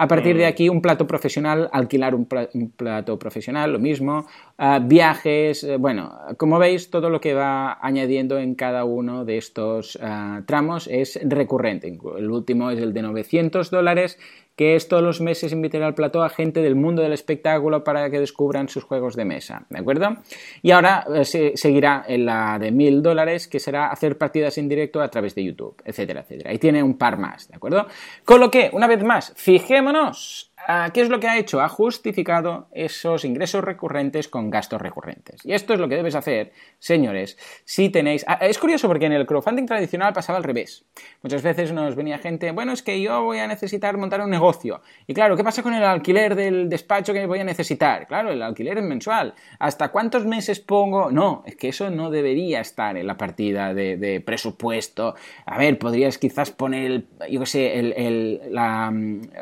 [0.00, 0.48] A partir de mm.
[0.48, 4.26] aquí, un plato profesional, alquilar un, plato profesional, lo mismo.
[4.56, 9.36] Ah, viajes, eh, bueno, como veis, todo lo que va añadiendo en cada uno de
[9.36, 11.98] estos ah, tramos es recurrente.
[12.16, 14.18] El último es el de 900 dólares
[14.56, 18.10] que es todos los meses invitar al plató a gente del mundo del espectáculo para
[18.10, 20.16] que descubran sus juegos de mesa, ¿de acuerdo?
[20.62, 24.68] Y ahora eh, se, seguirá en la de mil dólares, que será hacer partidas en
[24.68, 26.52] directo a través de YouTube, etcétera, etcétera.
[26.52, 27.86] Y tiene un par más, ¿de acuerdo?
[28.24, 30.49] Con lo que, una vez más, fijémonos
[30.92, 31.60] ¿Qué es lo que ha hecho?
[31.60, 35.44] Ha justificado esos ingresos recurrentes con gastos recurrentes.
[35.44, 38.24] Y esto es lo que debes hacer, señores, si tenéis...
[38.28, 40.84] Ah, es curioso porque en el crowdfunding tradicional pasaba al revés.
[41.22, 44.82] Muchas veces nos venía gente, bueno, es que yo voy a necesitar montar un negocio.
[45.06, 48.06] Y claro, ¿qué pasa con el alquiler del despacho que voy a necesitar?
[48.06, 49.34] Claro, el alquiler es mensual.
[49.58, 51.10] ¿Hasta cuántos meses pongo?
[51.10, 55.14] No, es que eso no debería estar en la partida de, presupuesto.
[55.46, 58.48] A ver, podrías quizás poner, yo qué sé,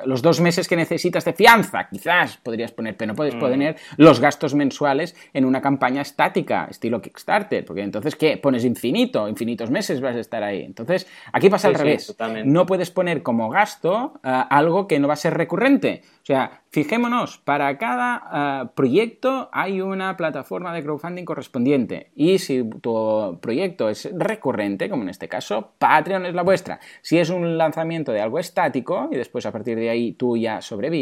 [0.05, 3.41] los dos meses que necesitas de fianza, quizás podrías poner, pero no puedes mm.
[3.41, 8.37] poner los gastos mensuales en una campaña estática, estilo Kickstarter, porque entonces, ¿qué?
[8.37, 10.63] Pones infinito, infinitos meses vas a estar ahí.
[10.63, 12.15] Entonces, aquí pasa al revés.
[12.45, 16.03] no puedes poner como gasto eh, algo que no va a ser recurrente.
[16.23, 22.11] O sea, fijémonos, para cada eh, proyecto hay una plataforma de crowdfunding correspondiente.
[22.15, 26.81] Y si tu proyecto es recurrente, como en este caso, Patreon es la vuestra.
[27.01, 30.61] Si es un lanzamiento de algo estático y después a partir de ahí tú ya
[30.61, 30.98] sobrevives,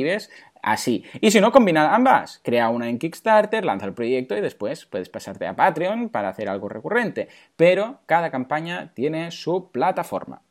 [0.63, 1.05] así.
[1.21, 2.41] Y si no, combina ambas.
[2.45, 6.49] Crea una en Kickstarter, lanza el proyecto y después puedes pasarte a Patreon para hacer
[6.49, 7.29] algo recurrente.
[7.57, 10.43] Pero cada campaña tiene su plataforma.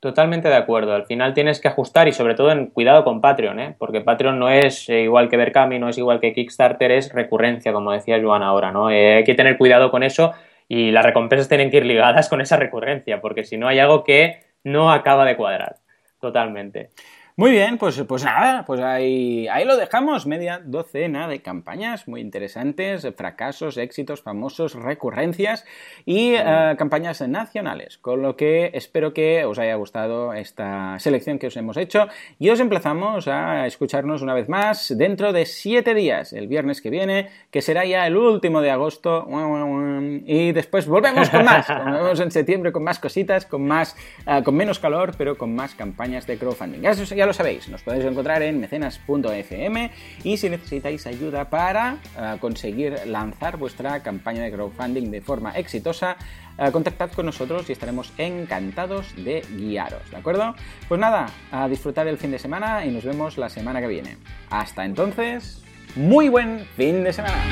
[0.00, 0.94] Totalmente de acuerdo.
[0.94, 3.74] Al final tienes que ajustar y sobre todo en cuidado con Patreon, ¿eh?
[3.78, 7.72] porque Patreon no es eh, igual que Berkami, no es igual que Kickstarter, es recurrencia,
[7.72, 8.70] como decía Joan ahora.
[8.70, 8.90] ¿no?
[8.90, 10.34] Eh, hay que tener cuidado con eso
[10.68, 14.04] y las recompensas tienen que ir ligadas con esa recurrencia, porque si no hay algo
[14.04, 15.76] que no acaba de cuadrar.
[16.20, 16.90] Totalmente.
[17.38, 22.20] Muy bien, pues, pues nada, pues ahí, ahí lo dejamos, media docena de campañas muy
[22.20, 25.64] interesantes, fracasos, éxitos famosos, recurrencias
[26.04, 31.46] y eh, campañas nacionales, con lo que espero que os haya gustado esta selección que
[31.46, 32.08] os hemos hecho.
[32.40, 36.90] Y os emplazamos a escucharnos una vez más dentro de siete días, el viernes que
[36.90, 39.28] viene, que será ya el último de agosto.
[40.26, 43.94] Y después volvemos con más, volvemos en septiembre con más cositas, con más,
[44.26, 46.84] eh, con menos calor, pero con más campañas de crowdfunding.
[46.84, 49.90] Eso ya lo sabéis, nos podéis encontrar en mecenas.fm
[50.24, 56.16] y si necesitáis ayuda para uh, conseguir lanzar vuestra campaña de crowdfunding de forma exitosa,
[56.58, 60.54] uh, contactad con nosotros y estaremos encantados de guiaros, ¿de acuerdo?
[60.88, 64.16] Pues nada, a disfrutar el fin de semana y nos vemos la semana que viene.
[64.48, 65.62] Hasta entonces,
[65.94, 67.44] muy buen fin de semana.